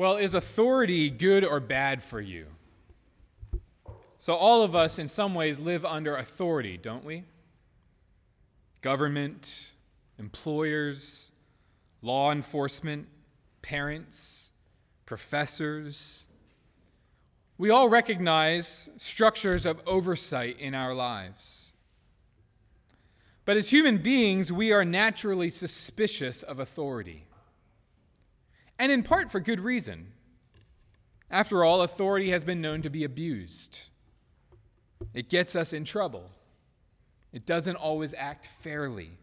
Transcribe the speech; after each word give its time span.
Well, 0.00 0.16
is 0.16 0.32
authority 0.32 1.10
good 1.10 1.44
or 1.44 1.60
bad 1.60 2.02
for 2.02 2.22
you? 2.22 2.46
So, 4.16 4.32
all 4.32 4.62
of 4.62 4.74
us, 4.74 4.98
in 4.98 5.08
some 5.08 5.34
ways, 5.34 5.58
live 5.58 5.84
under 5.84 6.16
authority, 6.16 6.78
don't 6.78 7.04
we? 7.04 7.24
Government, 8.80 9.74
employers, 10.18 11.32
law 12.00 12.32
enforcement, 12.32 13.08
parents, 13.60 14.52
professors. 15.04 16.26
We 17.58 17.68
all 17.68 17.90
recognize 17.90 18.88
structures 18.96 19.66
of 19.66 19.82
oversight 19.86 20.58
in 20.58 20.74
our 20.74 20.94
lives. 20.94 21.74
But 23.44 23.58
as 23.58 23.68
human 23.68 23.98
beings, 23.98 24.50
we 24.50 24.72
are 24.72 24.82
naturally 24.82 25.50
suspicious 25.50 26.42
of 26.42 26.58
authority 26.58 27.26
and 28.80 28.90
in 28.90 29.02
part 29.02 29.30
for 29.30 29.40
good 29.40 29.60
reason. 29.60 30.10
After 31.30 31.62
all, 31.62 31.82
authority 31.82 32.30
has 32.30 32.44
been 32.44 32.62
known 32.62 32.80
to 32.80 32.88
be 32.88 33.04
abused. 33.04 33.82
It 35.12 35.28
gets 35.28 35.54
us 35.54 35.74
in 35.74 35.84
trouble. 35.84 36.30
It 37.30 37.44
doesn't 37.44 37.76
always 37.76 38.14
act 38.14 38.46
fairly. 38.46 39.18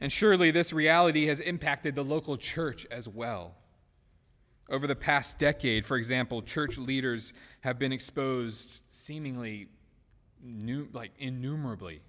And 0.00 0.10
surely 0.10 0.50
this 0.50 0.72
reality 0.72 1.26
has 1.26 1.38
impacted 1.38 1.94
the 1.94 2.02
local 2.02 2.38
church 2.38 2.86
as 2.90 3.06
well. 3.06 3.54
Over 4.70 4.86
the 4.86 4.96
past 4.96 5.38
decade, 5.38 5.84
for 5.84 5.98
example, 5.98 6.40
church 6.40 6.78
leaders 6.78 7.34
have 7.60 7.78
been 7.78 7.92
exposed 7.92 8.84
seemingly 8.88 9.68
new, 10.42 10.88
like 10.94 11.12
innumerably 11.18 12.00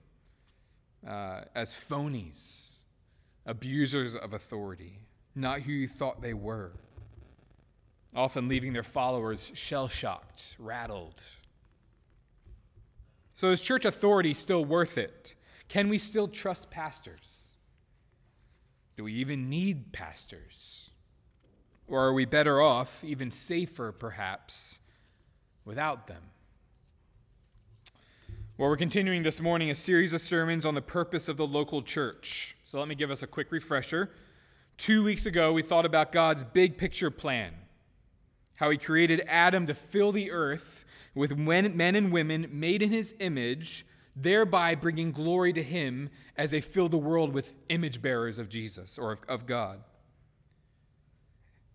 uh, 1.05 1.41
as 1.54 1.73
phonies, 1.73 2.84
abusers 3.45 4.16
of 4.16 4.34
authority 4.34 4.99
not 5.36 5.62
who 5.62 5.72
you 5.72 5.88
thought 5.88 6.22
they 6.22 6.34
were, 6.34 6.72
often 8.16 8.48
leaving 8.48 8.74
their 8.74 8.84
followers 8.84 9.52
shell 9.54 9.88
shocked, 9.88 10.55
rattled. 10.60 11.21
So, 13.34 13.52
is 13.52 13.62
church 13.62 13.86
authority 13.86 14.34
still 14.34 14.66
worth 14.66 14.98
it? 14.98 15.36
Can 15.70 15.88
we 15.88 15.98
still 15.98 16.27
trust 16.27 16.70
pastors? 16.70 17.52
Do 18.98 19.05
we 19.05 19.13
even 19.13 19.49
need 19.49 19.94
pastors? 19.94 20.90
Or 21.88 22.05
are 22.05 22.14
we 22.14 22.26
better 22.26 22.62
off, 22.62 23.04
even 23.04 23.32
safer 23.32 23.91
perhaps, 23.91 24.80
without 25.64 26.08
them? 26.08 26.24
Well, 28.58 28.68
we're 28.68 28.76
continuing 28.76 29.24
this 29.24 29.40
morning 29.40 29.70
a 29.70 29.76
series 29.76 30.12
of 30.12 30.20
sermons 30.20 30.66
on 30.66 30.76
the 30.76 30.82
purpose 30.82 31.30
of 31.30 31.38
the 31.38 31.48
local 31.48 31.82
church. 31.82 32.58
So 32.66 32.77
let 32.77 32.90
me 32.90 32.96
give 32.96 33.10
us 33.10 33.24
a 33.24 33.27
quick 33.27 33.54
refresher. 33.54 34.12
Two 34.80 35.04
weeks 35.04 35.26
ago, 35.26 35.52
we 35.52 35.62
thought 35.62 35.85
about 35.85 36.13
God's 36.13 36.46
big 36.46 36.77
picture 36.77 37.12
plan 37.12 37.54
how 38.55 38.70
he 38.70 38.77
created 38.77 39.21
Adam 39.27 39.66
to 39.66 39.74
fill 39.74 40.13
the 40.13 40.32
earth 40.32 40.86
with 41.13 41.38
men 41.38 41.96
and 41.96 42.12
women 42.12 42.48
made 42.49 42.82
in 42.82 42.91
his 42.91 43.13
image, 43.20 43.86
thereby 44.16 44.76
bringing 44.76 45.12
glory 45.12 45.52
to 45.52 45.62
him 45.62 46.10
as 46.38 46.52
they 46.52 46.62
fill 46.62 46.88
the 46.88 46.98
world 46.98 47.34
with 47.34 47.55
image 47.68 48.02
bearers 48.02 48.38
of 48.38 48.48
Jesus 48.48 48.98
or 48.98 49.12
of, 49.12 49.21
of 49.27 49.46
God. 49.46 49.82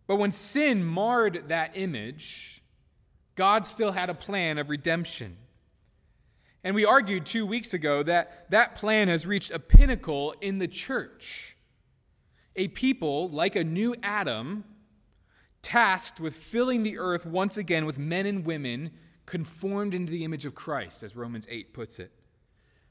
But 0.06 0.16
when 0.16 0.30
sin 0.30 0.82
marred 0.82 1.48
that 1.48 1.72
image, 1.74 2.62
God 3.34 3.66
still 3.66 3.92
had 3.92 4.08
a 4.08 4.14
plan 4.14 4.56
of 4.56 4.70
redemption. 4.70 5.36
And 6.62 6.74
we 6.74 6.86
argued 6.86 7.26
two 7.26 7.44
weeks 7.44 7.74
ago 7.74 8.02
that 8.02 8.50
that 8.50 8.74
plan 8.74 9.08
has 9.08 9.26
reached 9.26 9.50
a 9.50 9.58
pinnacle 9.58 10.34
in 10.40 10.58
the 10.58 10.68
church 10.68 11.53
a 12.56 12.68
people 12.68 13.28
like 13.30 13.56
a 13.56 13.64
new 13.64 13.94
Adam, 14.02 14.64
tasked 15.62 16.20
with 16.20 16.36
filling 16.36 16.82
the 16.82 16.98
earth 16.98 17.26
once 17.26 17.56
again 17.56 17.86
with 17.86 17.98
men 17.98 18.26
and 18.26 18.44
women 18.44 18.90
conformed 19.26 19.94
into 19.94 20.12
the 20.12 20.24
image 20.24 20.44
of 20.44 20.54
Christ, 20.54 21.02
as 21.02 21.16
Romans 21.16 21.46
8 21.48 21.72
puts 21.72 21.98
it, 21.98 22.12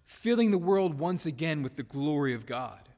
filling 0.06 0.52
the 0.52 0.58
world 0.58 1.00
once 1.00 1.26
again 1.26 1.62
with 1.62 1.76
the 1.76 1.84
glory 1.84 2.34
of 2.34 2.46
God. 2.46 2.90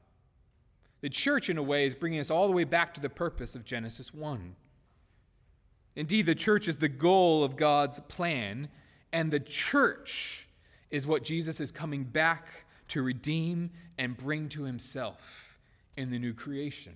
The 1.02 1.10
church, 1.10 1.50
in 1.50 1.58
a 1.58 1.62
way, 1.62 1.86
is 1.86 1.94
bringing 1.94 2.20
us 2.20 2.30
all 2.30 2.48
the 2.48 2.54
way 2.54 2.64
back 2.64 2.94
to 2.94 3.00
the 3.00 3.10
purpose 3.10 3.54
of 3.54 3.64
Genesis 3.64 4.14
1. 4.14 4.56
Indeed, 5.94 6.26
the 6.26 6.34
church 6.34 6.68
is 6.68 6.76
the 6.76 6.88
goal 6.88 7.44
of 7.44 7.56
God's 7.56 8.00
plan, 8.00 8.68
and 9.12 9.30
the 9.30 9.40
church 9.40 10.48
is 10.90 11.06
what 11.06 11.22
Jesus 11.22 11.60
is 11.60 11.70
coming 11.70 12.04
back 12.04 12.48
to 12.88 13.02
redeem 13.02 13.70
and 13.98 14.16
bring 14.16 14.48
to 14.48 14.64
himself 14.64 15.55
in 15.96 16.10
the 16.10 16.18
new 16.18 16.34
creation. 16.34 16.94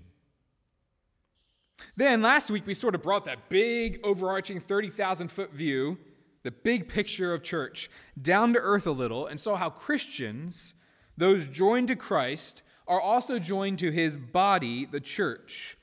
Then 1.97 2.23
last 2.23 2.51
week, 2.51 2.67
we 2.67 2.75
sort 2.75 2.95
of 2.95 3.03
brought 3.03 3.25
that 3.25 3.49
big, 3.49 4.01
overarching 4.05 4.61
30,000 4.61 5.29
foot 5.29 5.53
view, 5.53 5.99
the 6.43 6.51
big 6.51 6.89
picture 6.89 7.33
of 7.33 7.43
church, 7.43 7.91
down 8.21 8.53
to 8.53 8.59
earth 8.59 8.87
a 8.87 8.93
little 8.93 9.27
and 9.27 9.39
saw 9.39 9.57
how 9.57 9.71
Christians, 9.71 10.75
those 11.17 11.47
joined 11.47 11.89
to 11.89 11.97
Christ, 11.97 12.63
are 12.87 13.01
also 13.01 13.39
joined 13.39 13.79
to 13.79 13.91
his 13.91 14.17
body, 14.17 14.85
the 14.85 15.01
church. 15.01 15.77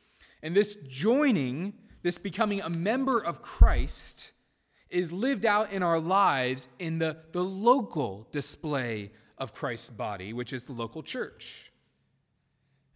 And 0.43 0.55
this 0.55 0.75
joining, 0.87 1.73
this 2.03 2.17
becoming 2.17 2.61
a 2.61 2.69
member 2.69 3.19
of 3.19 3.41
Christ, 3.41 4.33
is 4.89 5.11
lived 5.11 5.45
out 5.45 5.71
in 5.71 5.83
our 5.83 5.99
lives 5.99 6.67
in 6.79 6.99
the, 6.99 7.17
the 7.31 7.43
local 7.43 8.27
display 8.31 9.11
of 9.37 9.53
Christ's 9.53 9.89
body, 9.89 10.33
which 10.33 10.53
is 10.53 10.63
the 10.63 10.73
local 10.73 11.03
church. 11.03 11.66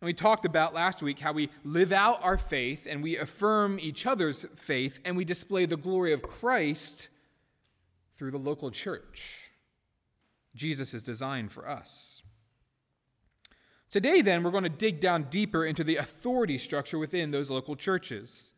And 0.02 0.08
we 0.08 0.14
talked 0.14 0.46
about 0.46 0.74
last 0.74 1.04
week 1.04 1.20
how 1.20 1.32
we 1.32 1.50
live 1.64 1.92
out 1.92 2.24
our 2.24 2.38
faith 2.38 2.88
and 2.90 3.04
we 3.04 3.18
affirm 3.18 3.80
each 3.80 4.08
other's 4.08 4.46
faith 4.56 5.00
and 5.06 5.16
we 5.16 5.24
display 5.24 5.68
the 5.68 5.78
glory 5.78 6.12
of 6.12 6.24
Christ 6.24 7.08
through 8.18 8.32
the 8.32 8.40
local 8.40 8.72
church. 8.72 9.52
Jesus 10.56 10.96
is 10.96 11.04
designed 11.04 11.52
for 11.52 11.70
us. 11.70 12.24
Today, 13.92 14.22
then, 14.22 14.42
we're 14.42 14.52
going 14.52 14.64
to 14.64 14.70
dig 14.70 15.00
down 15.02 15.24
deeper 15.30 15.66
into 15.66 15.84
the 15.84 15.98
authority 15.98 16.58
structure 16.58 16.98
within 16.98 17.32
those 17.32 17.50
local 17.50 17.76
churches. 17.76 18.51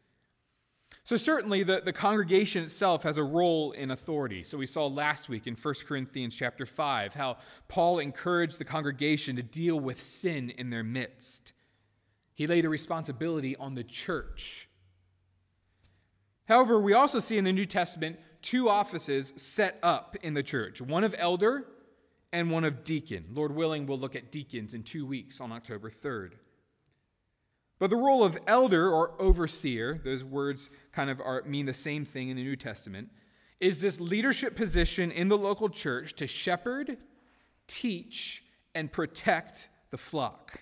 So, 1.06 1.18
certainly, 1.18 1.64
the, 1.64 1.82
the 1.84 1.92
congregation 1.92 2.64
itself 2.64 3.04
has 3.04 3.18
a 3.18 3.24
role 3.24 3.74
in 3.74 3.92
authority. 3.92 4.42
So, 4.44 4.58
we 4.58 4.66
saw 4.66 4.88
last 4.88 5.28
week 5.28 5.48
in 5.48 5.56
1 5.56 5.74
Corinthians 5.86 6.34
chapter 6.34 6.66
5 6.66 7.14
how 7.14 7.38
Paul 7.68 8.00
encouraged 8.00 8.58
the 8.58 8.66
congregation 8.66 9.36
to 9.36 9.44
deal 9.44 9.78
with 9.78 10.02
sin 10.02 10.50
in 10.52 10.70
their 10.70 10.84
midst. 10.84 11.52
He 12.34 12.48
laid 12.48 12.64
a 12.64 12.70
responsibility 12.70 13.56
on 13.58 13.76
the 13.76 13.84
church. 13.84 14.70
However, 16.46 16.80
we 16.80 16.94
also 16.94 17.20
see 17.20 17.38
in 17.38 17.44
the 17.44 17.54
New 17.54 17.66
Testament 17.66 18.18
two 18.42 18.70
offices 18.70 19.34
set 19.36 19.80
up 19.84 20.16
in 20.22 20.34
the 20.34 20.44
church 20.44 20.82
one 20.82 21.04
of 21.04 21.16
elder 21.18 21.66
and 22.32 22.50
one 22.50 22.64
of 22.64 22.84
deacon. 22.84 23.26
Lord 23.34 23.54
willing, 23.54 23.86
we'll 23.88 24.00
look 24.00 24.16
at 24.16 24.32
deacons 24.32 24.74
in 24.74 24.84
two 24.84 25.06
weeks 25.06 25.42
on 25.42 25.52
October 25.52 25.90
3rd. 25.90 26.34
But 27.84 27.90
the 27.90 27.98
role 27.98 28.24
of 28.24 28.38
elder 28.48 28.90
or 28.90 29.12
overseer, 29.20 30.00
those 30.06 30.24
words 30.24 30.70
kind 30.94 31.10
of 31.10 31.20
are, 31.20 31.44
mean 31.46 31.66
the 31.66 31.74
same 31.74 32.06
thing 32.06 32.30
in 32.30 32.38
the 32.38 32.44
New 32.44 32.56
Testament, 32.56 33.10
is 33.60 33.82
this 33.82 34.00
leadership 34.00 34.56
position 34.56 35.12
in 35.12 35.28
the 35.28 35.38
local 35.38 35.68
church 35.68 36.14
to 36.14 36.26
shepherd, 36.26 36.96
teach, 37.68 38.46
and 38.74 38.90
protect 38.90 39.68
the 39.92 39.98
flock. 39.98 40.62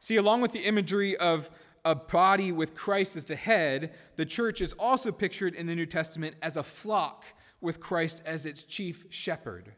See, 0.00 0.16
along 0.16 0.40
with 0.40 0.50
the 0.50 0.64
imagery 0.66 1.16
of 1.16 1.48
a 1.84 1.94
body 1.94 2.50
with 2.50 2.74
Christ 2.74 3.14
as 3.14 3.22
the 3.22 3.36
head, 3.36 3.94
the 4.16 4.26
church 4.26 4.60
is 4.60 4.72
also 4.80 5.12
pictured 5.12 5.54
in 5.54 5.68
the 5.68 5.76
New 5.76 5.86
Testament 5.86 6.34
as 6.42 6.56
a 6.56 6.64
flock 6.64 7.24
with 7.60 7.78
Christ 7.78 8.20
as 8.26 8.46
its 8.46 8.64
chief 8.64 9.04
shepherd, 9.10 9.74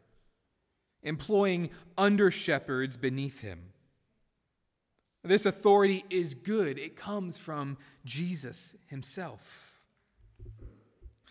employing 1.02 1.68
under 1.98 2.30
shepherds 2.30 2.96
beneath 2.96 3.42
him. 3.42 3.74
This 5.26 5.46
authority 5.46 6.04
is 6.08 6.34
good, 6.34 6.78
it 6.78 6.96
comes 6.96 7.38
from 7.38 7.76
Jesus 8.04 8.74
himself. 8.86 9.66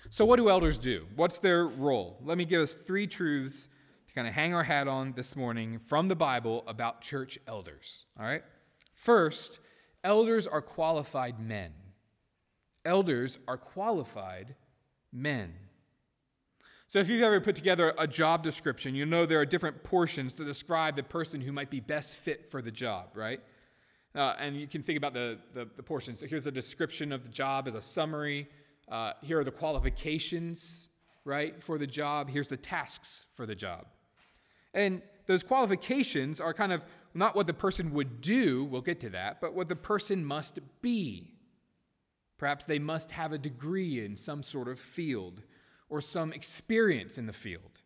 So, 0.09 0.23
what 0.25 0.37
do 0.37 0.49
elders 0.49 0.77
do? 0.77 1.05
What's 1.15 1.39
their 1.39 1.65
role? 1.65 2.19
Let 2.23 2.37
me 2.37 2.45
give 2.45 2.61
us 2.61 2.73
three 2.73 3.07
truths 3.07 3.67
to 4.07 4.13
kind 4.13 4.27
of 4.27 4.33
hang 4.33 4.53
our 4.53 4.63
hat 4.63 4.87
on 4.87 5.13
this 5.13 5.35
morning 5.35 5.79
from 5.79 6.07
the 6.07 6.15
Bible 6.15 6.63
about 6.67 7.01
church 7.01 7.39
elders. 7.47 8.05
All 8.19 8.25
right? 8.25 8.43
First, 8.93 9.59
elders 10.03 10.45
are 10.45 10.61
qualified 10.61 11.39
men. 11.39 11.71
Elders 12.85 13.39
are 13.47 13.57
qualified 13.57 14.55
men. 15.11 15.53
So, 16.87 16.99
if 16.99 17.09
you've 17.09 17.23
ever 17.23 17.41
put 17.41 17.55
together 17.55 17.93
a 17.97 18.07
job 18.07 18.43
description, 18.43 18.93
you 18.93 19.05
know 19.07 19.25
there 19.25 19.39
are 19.39 19.45
different 19.45 19.83
portions 19.83 20.35
to 20.35 20.45
describe 20.45 20.95
the 20.95 21.03
person 21.03 21.41
who 21.41 21.51
might 21.51 21.71
be 21.71 21.79
best 21.79 22.17
fit 22.17 22.51
for 22.51 22.61
the 22.61 22.71
job, 22.71 23.09
right? 23.15 23.41
Uh, 24.15 24.33
and 24.39 24.55
you 24.55 24.65
can 24.65 24.81
think 24.81 24.97
about 24.97 25.13
the, 25.13 25.37
the, 25.53 25.67
the, 25.75 25.83
portions. 25.83 26.19
So 26.19 26.27
here's 26.27 26.47
a 26.47 26.51
description 26.51 27.11
of 27.11 27.23
the 27.23 27.29
job 27.29 27.67
as 27.67 27.75
a 27.75 27.81
summary. 27.81 28.47
Uh, 28.89 29.11
here 29.21 29.39
are 29.39 29.43
the 29.43 29.51
qualifications, 29.51 30.89
right, 31.25 31.61
for 31.61 31.77
the 31.77 31.87
job. 31.87 32.29
Here's 32.29 32.47
the 32.47 32.57
tasks 32.57 33.25
for 33.33 33.45
the 33.45 33.55
job. 33.55 33.87
And 34.73 35.01
those 35.25 35.43
qualifications 35.43 36.39
are 36.39 36.53
kind 36.53 36.71
of 36.71 36.83
not 37.13 37.35
what 37.35 37.45
the 37.45 37.53
person 37.53 37.93
would 37.93 38.21
do, 38.21 38.65
we'll 38.65 38.81
get 38.81 38.99
to 39.01 39.09
that, 39.09 39.41
but 39.41 39.53
what 39.53 39.67
the 39.67 39.75
person 39.75 40.23
must 40.23 40.59
be. 40.81 41.31
Perhaps 42.37 42.65
they 42.65 42.79
must 42.79 43.11
have 43.11 43.31
a 43.31 43.37
degree 43.37 44.03
in 44.03 44.17
some 44.17 44.43
sort 44.43 44.67
of 44.67 44.77
field 44.77 45.41
or 45.89 46.01
some 46.01 46.33
experience 46.33 47.17
in 47.17 47.25
the 47.25 47.33
field. 47.33 47.79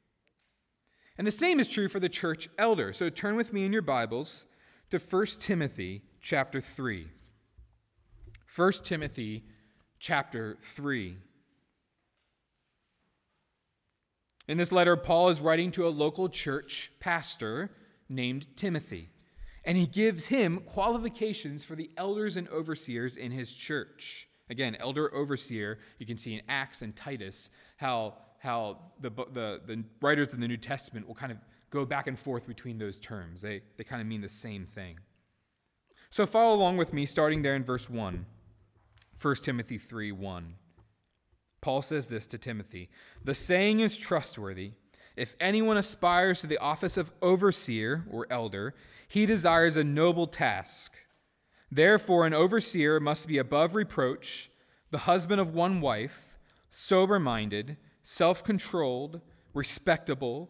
And 1.18 1.28
the 1.28 1.32
same 1.32 1.60
is 1.60 1.68
true 1.68 1.88
for 1.88 2.00
the 2.00 2.10
church 2.10 2.50
elder. 2.58 2.94
So 2.94 3.10
turn 3.10 3.36
with 3.36 3.54
me 3.54 3.66
in 3.66 3.74
your 3.74 3.82
Bibles 3.82 4.46
to 4.90 4.98
1 4.98 5.26
Timothy 5.40 6.02
chapter 6.20 6.60
3. 6.60 7.08
1 8.56 8.72
Timothy 8.84 9.44
chapter 10.00 10.58
3. 10.62 11.18
In 14.48 14.58
this 14.58 14.72
letter, 14.72 14.96
Paul 14.96 15.30
is 15.30 15.42
writing 15.42 15.70
to 15.72 15.88
a 15.88 15.90
local 15.90 16.28
church 16.28 16.92
pastor 17.00 17.70
named 18.10 18.48
Timothy, 18.56 19.10
and 19.64 19.78
he 19.78 19.86
gives 19.86 20.26
him 20.26 20.62
qualifications 20.66 21.64
for 21.64 21.76
the 21.76 21.92
elders 21.96 22.36
and 22.36 22.50
overseers 22.50 23.16
in 23.16 23.32
his 23.32 23.54
church. 23.54 24.28
Again, 24.50 24.76
elder 24.80 25.14
overseer, 25.14 25.78
you 26.00 26.08
can 26.08 26.18
see 26.18 26.34
in 26.34 26.42
Acts 26.50 26.82
and 26.82 26.96
Titus 26.96 27.52
how, 27.78 28.16
how 28.40 28.80
the, 29.00 29.12
the, 29.12 29.62
the 29.68 29.84
writers 30.02 30.34
of 30.34 30.40
the 30.40 30.48
New 30.48 30.58
Testament 30.58 31.08
will 31.08 31.14
kind 31.14 31.32
of 31.32 31.38
go 31.70 31.86
back 31.86 32.08
and 32.08 32.18
forth 32.18 32.48
between 32.48 32.78
those 32.78 32.98
terms. 32.98 33.42
They, 33.42 33.62
they 33.78 33.84
kind 33.84 34.02
of 34.02 34.08
mean 34.08 34.22
the 34.22 34.30
same 34.30 34.66
thing. 34.66 35.00
So 36.10 36.26
follow 36.26 36.56
along 36.56 36.78
with 36.78 36.94
me, 36.94 37.06
starting 37.06 37.42
there 37.42 37.56
in 37.56 37.64
verse 37.64 37.90
1, 37.90 38.26
1 39.22 39.36
Timothy 39.36 39.78
3 39.78 40.12
1. 40.12 40.56
Paul 41.62 41.82
says 41.82 42.08
this 42.08 42.26
to 42.28 42.38
Timothy 42.38 42.90
The 43.24 43.36
saying 43.36 43.80
is 43.80 43.98
trustworthy. 43.98 44.72
If 45.16 45.36
anyone 45.40 45.76
aspires 45.76 46.40
to 46.42 46.48
the 46.48 46.58
office 46.60 46.96
of 46.96 47.12
overseer 47.22 48.06
or 48.10 48.26
elder, 48.30 48.74
he 49.08 49.26
desires 49.26 49.76
a 49.76 49.84
noble 49.84 50.28
task. 50.28 50.94
Therefore, 51.70 52.26
an 52.26 52.34
overseer 52.34 53.00
must 53.00 53.28
be 53.28 53.38
above 53.38 53.76
reproach, 53.76 54.50
the 54.92 55.00
husband 55.00 55.42
of 55.42 55.54
one 55.54 55.82
wife, 55.82 56.38
sober 56.70 57.20
minded, 57.20 57.78
self 58.02 58.44
controlled, 58.44 59.22
respectable, 59.54 60.50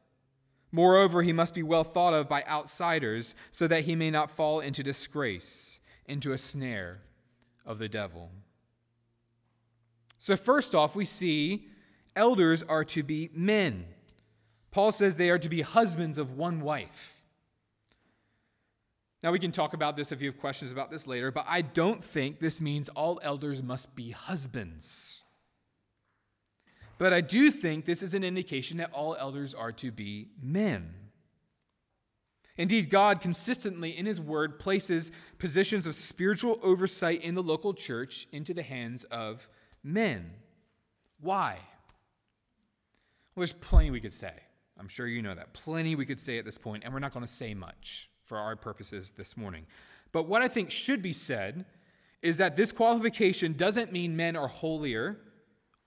Moreover, 0.71 1.21
he 1.21 1.33
must 1.33 1.53
be 1.53 1.63
well 1.63 1.83
thought 1.83 2.13
of 2.13 2.29
by 2.29 2.43
outsiders, 2.43 3.35
so 3.51 3.67
that 3.67 3.83
he 3.83 3.95
may 3.95 4.09
not 4.09 4.31
fall 4.31 4.59
into 4.59 4.83
disgrace, 4.83 5.79
into 6.05 6.31
a 6.31 6.37
snare 6.37 7.01
of 7.65 7.77
the 7.77 7.89
devil. 7.89 8.31
So, 10.17 10.37
first 10.37 10.73
off, 10.75 10.95
we 10.95 11.05
see 11.05 11.67
Elders 12.15 12.63
are 12.63 12.83
to 12.85 13.03
be 13.03 13.29
men. 13.33 13.85
Paul 14.71 14.91
says 14.91 15.15
they 15.15 15.29
are 15.29 15.39
to 15.39 15.49
be 15.49 15.61
husbands 15.61 16.17
of 16.17 16.37
one 16.37 16.61
wife. 16.61 17.23
Now, 19.23 19.31
we 19.31 19.39
can 19.39 19.51
talk 19.51 19.73
about 19.73 19.95
this 19.95 20.11
if 20.11 20.21
you 20.21 20.29
have 20.29 20.39
questions 20.39 20.71
about 20.71 20.89
this 20.89 21.05
later, 21.05 21.31
but 21.31 21.45
I 21.47 21.61
don't 21.61 22.03
think 22.03 22.39
this 22.39 22.59
means 22.59 22.89
all 22.89 23.19
elders 23.23 23.61
must 23.61 23.95
be 23.95 24.11
husbands. 24.11 25.20
But 27.01 27.13
I 27.13 27.21
do 27.21 27.49
think 27.49 27.85
this 27.85 28.03
is 28.03 28.13
an 28.13 28.23
indication 28.23 28.77
that 28.77 28.93
all 28.93 29.15
elders 29.19 29.55
are 29.55 29.71
to 29.71 29.89
be 29.89 30.27
men. 30.39 30.93
Indeed, 32.57 32.91
God 32.91 33.21
consistently 33.21 33.97
in 33.97 34.05
His 34.05 34.21
Word 34.21 34.59
places 34.59 35.11
positions 35.39 35.87
of 35.87 35.95
spiritual 35.95 36.59
oversight 36.61 37.23
in 37.23 37.33
the 37.33 37.41
local 37.41 37.73
church 37.73 38.27
into 38.31 38.53
the 38.53 38.61
hands 38.61 39.03
of 39.05 39.49
men. 39.83 40.29
Why? 41.19 41.57
Well, 43.33 43.41
there's 43.41 43.53
plenty 43.53 43.89
we 43.89 43.99
could 43.99 44.13
say. 44.13 44.33
I'm 44.79 44.87
sure 44.87 45.07
you 45.07 45.23
know 45.23 45.33
that. 45.33 45.53
Plenty 45.53 45.95
we 45.95 46.05
could 46.05 46.19
say 46.19 46.37
at 46.37 46.45
this 46.45 46.59
point, 46.59 46.83
and 46.83 46.93
we're 46.93 46.99
not 46.99 47.13
going 47.13 47.25
to 47.25 47.33
say 47.33 47.55
much 47.55 48.11
for 48.25 48.37
our 48.37 48.55
purposes 48.55 49.09
this 49.09 49.35
morning. 49.35 49.65
But 50.11 50.27
what 50.27 50.43
I 50.43 50.47
think 50.47 50.69
should 50.69 51.01
be 51.01 51.13
said 51.13 51.65
is 52.21 52.37
that 52.37 52.55
this 52.55 52.71
qualification 52.71 53.53
doesn't 53.53 53.91
mean 53.91 54.15
men 54.15 54.35
are 54.35 54.47
holier 54.47 55.17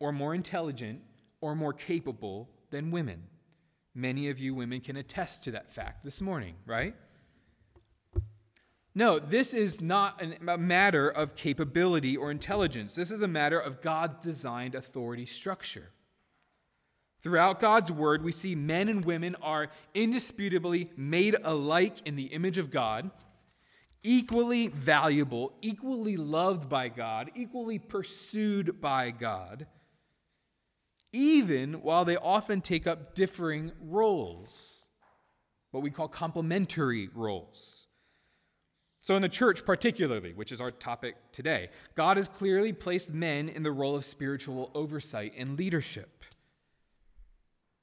or 0.00 0.12
more 0.12 0.34
intelligent 0.34 1.00
or 1.40 1.54
more 1.54 1.72
capable 1.72 2.50
than 2.70 2.90
women. 2.90 3.24
Many 3.94 4.28
of 4.28 4.40
you 4.40 4.54
women 4.54 4.80
can 4.80 4.96
attest 4.96 5.44
to 5.44 5.52
that 5.52 5.70
fact 5.70 6.02
this 6.02 6.20
morning, 6.20 6.54
right? 6.66 6.94
No, 8.94 9.18
this 9.18 9.52
is 9.52 9.80
not 9.80 10.22
a 10.22 10.56
matter 10.56 11.08
of 11.08 11.34
capability 11.34 12.16
or 12.16 12.30
intelligence. 12.30 12.94
This 12.94 13.10
is 13.10 13.22
a 13.22 13.28
matter 13.28 13.58
of 13.58 13.82
God's 13.82 14.24
designed 14.24 14.74
authority 14.74 15.26
structure. 15.26 15.90
Throughout 17.20 17.58
God's 17.58 17.90
word, 17.90 18.22
we 18.22 18.32
see 18.32 18.54
men 18.54 18.88
and 18.88 19.04
women 19.04 19.34
are 19.42 19.70
indisputably 19.94 20.90
made 20.96 21.36
alike 21.42 21.96
in 22.04 22.16
the 22.16 22.26
image 22.26 22.58
of 22.58 22.70
God, 22.70 23.10
equally 24.02 24.68
valuable, 24.68 25.54
equally 25.62 26.16
loved 26.16 26.68
by 26.68 26.88
God, 26.88 27.30
equally 27.34 27.78
pursued 27.78 28.80
by 28.80 29.10
God, 29.10 29.66
even 31.14 31.74
while 31.74 32.04
they 32.04 32.16
often 32.16 32.60
take 32.60 32.86
up 32.86 33.14
differing 33.14 33.72
roles, 33.80 34.90
what 35.70 35.82
we 35.82 35.90
call 35.90 36.08
complementary 36.08 37.08
roles. 37.14 37.86
So, 38.98 39.14
in 39.16 39.22
the 39.22 39.28
church, 39.28 39.64
particularly, 39.64 40.32
which 40.32 40.50
is 40.50 40.60
our 40.60 40.70
topic 40.70 41.16
today, 41.30 41.68
God 41.94 42.16
has 42.16 42.26
clearly 42.26 42.72
placed 42.72 43.12
men 43.12 43.48
in 43.48 43.62
the 43.62 43.70
role 43.70 43.94
of 43.94 44.04
spiritual 44.04 44.70
oversight 44.74 45.34
and 45.36 45.58
leadership. 45.58 46.24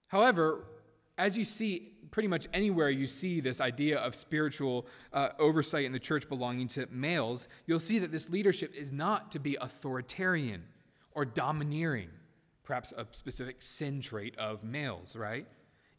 However, 0.07 0.65
as 1.17 1.37
you 1.37 1.45
see 1.45 1.93
pretty 2.09 2.27
much 2.27 2.47
anywhere 2.53 2.89
you 2.89 3.07
see 3.07 3.39
this 3.39 3.61
idea 3.61 3.97
of 3.99 4.15
spiritual 4.15 4.85
uh, 5.13 5.29
oversight 5.39 5.85
in 5.85 5.93
the 5.93 5.99
church 5.99 6.27
belonging 6.27 6.67
to 6.67 6.87
males, 6.91 7.47
you'll 7.65 7.79
see 7.79 7.99
that 7.99 8.11
this 8.11 8.29
leadership 8.29 8.73
is 8.75 8.91
not 8.91 9.31
to 9.31 9.39
be 9.39 9.55
authoritarian 9.61 10.63
or 11.13 11.23
domineering, 11.23 12.09
perhaps 12.63 12.93
a 12.95 13.05
specific 13.11 13.61
sin 13.61 14.01
trait 14.01 14.37
of 14.37 14.63
males, 14.63 15.15
right? 15.15 15.47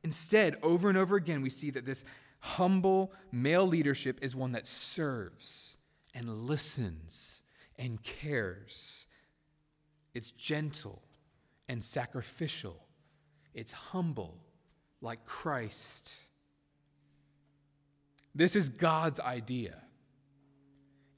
Instead, 0.03 0.57
over 0.63 0.89
and 0.89 0.99
over 0.99 1.17
again, 1.17 1.43
we 1.43 1.51
see 1.51 1.71
that 1.71 1.87
this 1.87 2.05
humble 2.41 3.13
male 3.31 3.67
leadership 3.67 4.19
is 4.23 4.35
one 4.35 4.53
that 4.53 4.67
serves 4.67 5.77
and 6.15 6.47
listens 6.47 7.43
and 7.79 8.03
cares. 8.03 9.07
It's 10.15 10.31
gentle 10.33 11.03
and 11.69 11.83
sacrificial 11.83 12.83
it's 13.55 13.73
humble, 13.73 14.39
like 15.01 15.25
Christ. 15.25 16.15
This 18.35 18.57
is 18.57 18.69
God's 18.69 19.21
idea. 19.21 19.83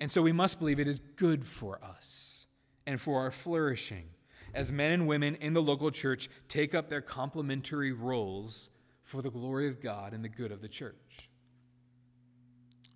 And 0.01 0.11
so 0.11 0.21
we 0.23 0.33
must 0.33 0.59
believe 0.59 0.81
it 0.81 0.89
is 0.89 0.99
good 0.99 1.45
for 1.45 1.79
us 1.83 2.47
and 2.87 3.01
for 3.01 3.21
our 3.21 3.31
flourishing 3.31 4.07
as 4.55 4.73
men 4.73 4.93
and 4.93 5.07
women 5.07 5.35
in 5.37 5.53
the 5.53 5.63
local 5.63 5.91
church 5.91 6.29
take 6.49 6.75
up 6.75 6.89
their 6.89 7.01
complementary 7.01 7.93
roles 7.93 8.71
for 9.03 9.23
the 9.23 9.31
glory 9.31 9.69
of 9.69 9.83
God 9.83 10.15
and 10.15 10.25
the 10.25 10.29
good 10.29 10.53
of 10.53 10.63
the 10.63 10.69
church. 10.69 11.29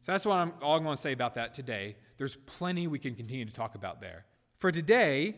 So 0.02 0.12
that's 0.12 0.24
what 0.24 0.36
I'm 0.36 0.52
all 0.62 0.76
I'm 0.76 0.84
going 0.84 0.96
to 0.96 1.02
say 1.02 1.12
about 1.12 1.34
that 1.34 1.52
today. 1.52 1.96
There's 2.16 2.36
plenty 2.36 2.86
we 2.86 2.98
can 2.98 3.14
continue 3.14 3.44
to 3.44 3.52
talk 3.52 3.74
about 3.74 4.00
there. 4.00 4.24
For 4.58 4.72
today, 4.72 5.36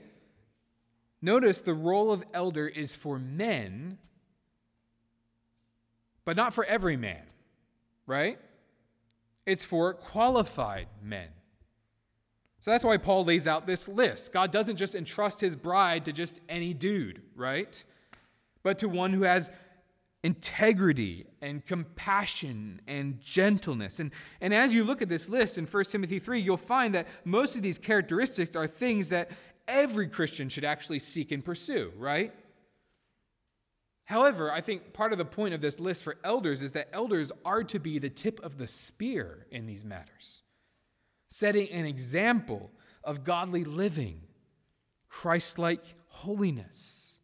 Notice 1.23 1.61
the 1.61 1.75
role 1.75 2.11
of 2.11 2.25
elder 2.33 2.67
is 2.67 2.95
for 2.95 3.19
men, 3.19 3.99
but 6.25 6.37
not 6.37 6.55
for 6.55 6.65
every 6.65 6.97
man, 6.97 7.23
right? 8.07 8.39
It's 9.45 9.65
for 9.65 9.93
qualified 9.93 10.87
men. 11.03 11.29
So 12.61 12.71
that's 12.71 12.85
why 12.85 12.99
Paul 12.99 13.25
lays 13.25 13.47
out 13.47 13.67
this 13.67 13.88
list. 13.88 14.33
God 14.33 14.52
doesn't 14.52 14.76
just 14.76 14.95
entrust 14.95 15.40
his 15.40 15.57
bride 15.57 16.05
to 16.05 16.12
just 16.12 16.40
any 16.49 16.75
dude, 16.75 17.23
right? 17.35 17.83
But 18.62 18.79
to 18.79 18.88
one 18.88 19.12
who 19.14 19.23
has 19.23 19.50
integrity 20.23 21.25
and 21.40 21.64
compassion 21.64 22.83
and 22.87 23.19
gentleness. 23.21 23.99
And, 23.99 24.11
and 24.43 24.52
as 24.52 24.75
you 24.75 24.85
look 24.85 25.00
at 25.00 25.09
this 25.09 25.29
list 25.29 25.57
in 25.57 25.64
1 25.64 25.85
Timothy 25.85 26.19
3, 26.19 26.38
you'll 26.38 26.59
find 26.59 26.95
that 26.95 27.09
most 27.25 27.57
of 27.57 27.62
these 27.62 27.79
characteristics 27.79 28.55
are 28.55 28.67
things 28.67 29.09
that 29.09 29.31
every 29.67 30.09
Christian 30.09 30.50
should 30.50 30.64
actually 30.64 30.99
seek 30.99 31.33
and 31.33 31.43
pursue, 31.43 31.93
right? 31.97 32.35
However, 34.05 34.52
I 34.52 34.61
think 34.61 34.93
part 34.93 35.12
of 35.12 35.19
the 35.19 35.25
point 35.25 35.55
of 35.55 35.61
this 35.61 35.81
list 35.81 36.05
for 36.05 36.17
elders 36.25 36.61
is 36.61 36.73
that 36.73 36.88
elders 36.93 37.33
are 37.45 37.62
to 37.64 37.79
be 37.79 37.99
the 37.99 38.11
tip 38.11 38.40
of 38.40 38.59
the 38.59 38.67
spear 38.67 39.47
in 39.50 39.67
these 39.67 39.85
matters, 39.85 40.43
setting 41.31 41.71
an 41.71 41.87
example 41.87 42.71
of 43.05 43.25
godly 43.25 43.65
living, 43.65 44.21
Christ 45.09 45.59
like 45.59 45.83
holiness. 46.07 47.19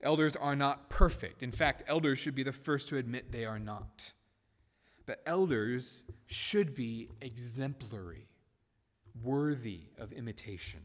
Elders 0.00 0.36
are 0.36 0.54
not 0.54 0.88
perfect. 0.90 1.42
In 1.42 1.50
fact, 1.50 1.82
elders 1.88 2.18
should 2.18 2.34
be 2.34 2.44
the 2.44 2.52
first 2.52 2.88
to 2.88 2.98
admit 2.98 3.32
they 3.32 3.44
are 3.44 3.58
not. 3.58 4.12
But 5.06 5.22
elders 5.26 6.04
should 6.26 6.74
be 6.74 7.08
exemplary, 7.20 8.28
worthy 9.22 9.80
of 9.98 10.12
imitation. 10.12 10.82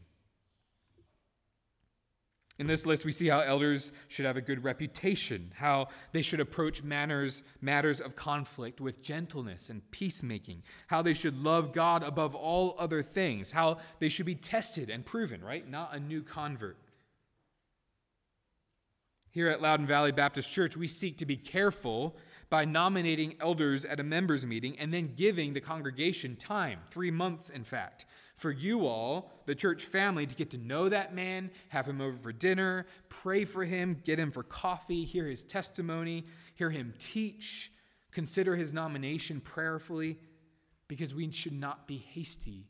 In 2.56 2.68
this 2.68 2.86
list, 2.86 3.04
we 3.04 3.10
see 3.10 3.26
how 3.26 3.40
elders 3.40 3.90
should 4.06 4.26
have 4.26 4.36
a 4.36 4.40
good 4.40 4.62
reputation, 4.62 5.52
how 5.56 5.88
they 6.12 6.22
should 6.22 6.38
approach 6.38 6.84
matters, 6.84 7.42
matters 7.60 8.00
of 8.00 8.14
conflict 8.14 8.80
with 8.80 9.02
gentleness 9.02 9.70
and 9.70 9.88
peacemaking, 9.90 10.62
how 10.86 11.02
they 11.02 11.14
should 11.14 11.36
love 11.36 11.72
God 11.72 12.04
above 12.04 12.36
all 12.36 12.76
other 12.78 13.02
things, 13.02 13.50
how 13.50 13.78
they 13.98 14.08
should 14.08 14.26
be 14.26 14.36
tested 14.36 14.88
and 14.88 15.04
proven, 15.04 15.42
right? 15.42 15.68
Not 15.68 15.94
a 15.94 15.98
new 15.98 16.22
convert. 16.22 16.78
Here 19.30 19.48
at 19.48 19.60
Loudoun 19.60 19.86
Valley 19.86 20.12
Baptist 20.12 20.52
Church, 20.52 20.76
we 20.76 20.86
seek 20.86 21.18
to 21.18 21.26
be 21.26 21.36
careful 21.36 22.14
by 22.50 22.64
nominating 22.64 23.34
elders 23.40 23.84
at 23.84 23.98
a 23.98 24.04
members' 24.04 24.46
meeting 24.46 24.78
and 24.78 24.94
then 24.94 25.14
giving 25.16 25.54
the 25.54 25.60
congregation 25.60 26.36
time, 26.36 26.78
three 26.92 27.10
months, 27.10 27.50
in 27.50 27.64
fact, 27.64 28.06
for 28.34 28.50
you 28.50 28.86
all, 28.86 29.30
the 29.46 29.54
church 29.54 29.84
family, 29.84 30.26
to 30.26 30.34
get 30.34 30.50
to 30.50 30.58
know 30.58 30.88
that 30.88 31.14
man, 31.14 31.50
have 31.68 31.86
him 31.86 32.00
over 32.00 32.16
for 32.16 32.32
dinner, 32.32 32.86
pray 33.08 33.44
for 33.44 33.64
him, 33.64 34.00
get 34.04 34.18
him 34.18 34.30
for 34.30 34.42
coffee, 34.42 35.04
hear 35.04 35.26
his 35.26 35.44
testimony, 35.44 36.24
hear 36.54 36.70
him 36.70 36.94
teach, 36.98 37.72
consider 38.10 38.56
his 38.56 38.72
nomination 38.72 39.40
prayerfully, 39.40 40.18
because 40.88 41.14
we 41.14 41.30
should 41.30 41.52
not 41.52 41.86
be 41.86 41.98
hasty 41.98 42.66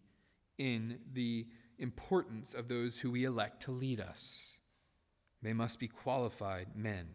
in 0.59 0.99
the 1.13 1.47
importance 1.79 2.55
of 2.55 2.69
those 2.69 3.01
who 3.01 3.11
we 3.11 3.25
elect 3.25 3.63
to 3.63 3.71
lead 3.71 4.01
us. 4.01 4.59
They 5.43 5.53
must 5.53 5.81
be 5.81 5.89
qualified 5.89 6.69
men. 6.77 7.09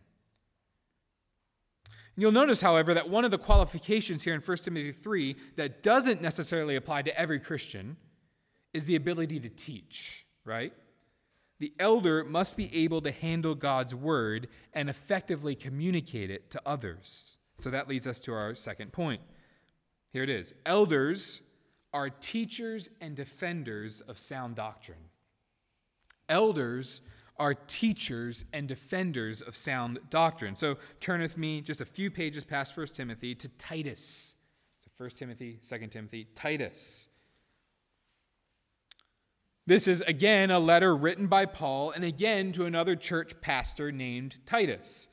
You'll 2.18 2.32
notice, 2.34 2.60
however, 2.60 2.94
that 2.96 3.10
one 3.10 3.24
of 3.24 3.32
the 3.32 3.38
qualifications 3.38 4.24
here 4.24 4.34
in 4.34 4.42
1 4.42 4.58
Timothy 4.58 4.92
3 4.92 5.36
that 5.56 5.82
doesn't 5.82 6.22
necessarily 6.22 6.76
apply 6.76 7.04
to 7.04 7.18
every 7.18 7.40
Christian 7.40 7.96
is 8.74 8.86
the 8.86 8.96
ability 8.96 9.40
to 9.40 9.50
teach, 9.50 10.26
right? 10.46 10.74
The 11.60 11.74
elder 11.78 12.24
must 12.24 12.56
be 12.56 12.74
able 12.84 13.02
to 13.02 13.12
handle 13.12 13.54
God's 13.54 13.94
word 13.94 14.48
and 14.74 14.90
effectively 14.90 15.56
communicate 15.56 16.32
it 16.32 16.50
to 16.52 16.62
others. 16.66 17.38
So 17.58 17.70
that 17.70 17.90
leads 17.90 18.08
us 18.08 18.20
to 18.22 18.34
our 18.34 18.56
second 18.56 18.94
point. 18.94 19.22
Here 20.14 20.24
it 20.24 20.30
is 20.30 20.54
Elders 20.66 21.42
are 21.94 22.10
teachers 22.10 22.90
and 23.02 23.16
defenders 23.16 24.02
of 24.02 24.18
sound 24.18 24.56
doctrine. 24.56 25.10
Elders 26.30 27.02
are 27.38 27.54
teachers 27.54 28.46
and 28.54 28.68
defenders 28.68 29.42
of 29.42 29.56
sound 29.56 30.00
doctrine. 30.10 30.56
So 30.56 30.78
turn 31.00 31.22
with 31.22 31.38
me 31.38 31.62
just 31.62 31.82
a 31.82 31.86
few 31.86 32.12
pages 32.12 32.44
past 32.44 32.78
1 32.78 32.88
Timothy 32.88 33.34
to 33.36 33.48
Titus. 33.50 34.36
So 34.78 34.90
1 34.98 35.10
Timothy, 35.12 35.60
2 35.62 35.88
Timothy, 35.88 36.28
Titus. 36.36 37.09
This 39.70 39.88
is 39.88 40.02
again 40.02 40.50
a 40.50 40.58
letter 40.58 40.98
written 40.98 41.28
by 41.28 41.46
Paul 41.46 41.92
and 41.92 42.04
again 42.04 42.52
to 42.54 42.66
another 42.66 42.96
church 42.96 43.40
pastor 43.40 43.92
named 43.92 44.44
Titus. 44.48 45.10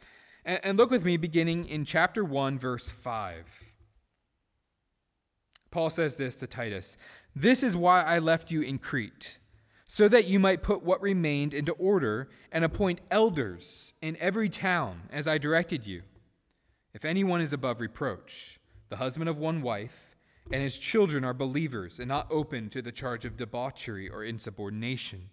And 0.47 0.79
look 0.79 0.91
with 0.91 1.05
me 1.05 1.19
beginning 1.19 1.69
in 1.69 1.85
chapter 1.85 2.25
1, 2.25 2.59
verse 2.59 2.89
5. 2.89 3.75
Paul 5.71 5.91
says 5.91 6.17
this 6.17 6.37
to 6.37 6.47
Titus 6.47 6.97
This 7.35 7.63
is 7.63 7.77
why 7.77 8.01
I 8.01 8.19
left 8.19 8.51
you 8.51 8.63
in 8.63 8.79
Crete, 8.79 9.37
so 9.87 10.09
that 10.09 10.27
you 10.27 10.41
might 10.41 10.63
put 10.63 10.83
what 10.83 11.03
remained 11.03 11.53
into 11.53 11.73
order 11.73 12.31
and 12.51 12.65
appoint 12.65 13.03
elders 13.11 13.93
in 14.01 14.17
every 14.21 14.49
town, 14.49 15.03
as 15.13 15.29
I 15.29 15.37
directed 15.37 15.87
you. 15.87 16.01
If 16.95 17.05
anyone 17.05 17.43
is 17.43 17.53
above 17.53 17.79
reproach, 17.79 18.59
the 18.89 18.97
husband 18.97 19.29
of 19.29 19.37
one 19.37 19.61
wife, 19.61 20.16
and 20.51 20.63
his 20.63 20.79
children 20.79 21.25
are 21.25 21.35
believers 21.35 21.99
and 21.99 22.09
not 22.09 22.27
open 22.31 22.71
to 22.71 22.83
the 22.83 22.93
charge 22.93 23.25
of 23.25 23.37
debauchery 23.37 24.09
or 24.09 24.25
insubordination. 24.25 25.31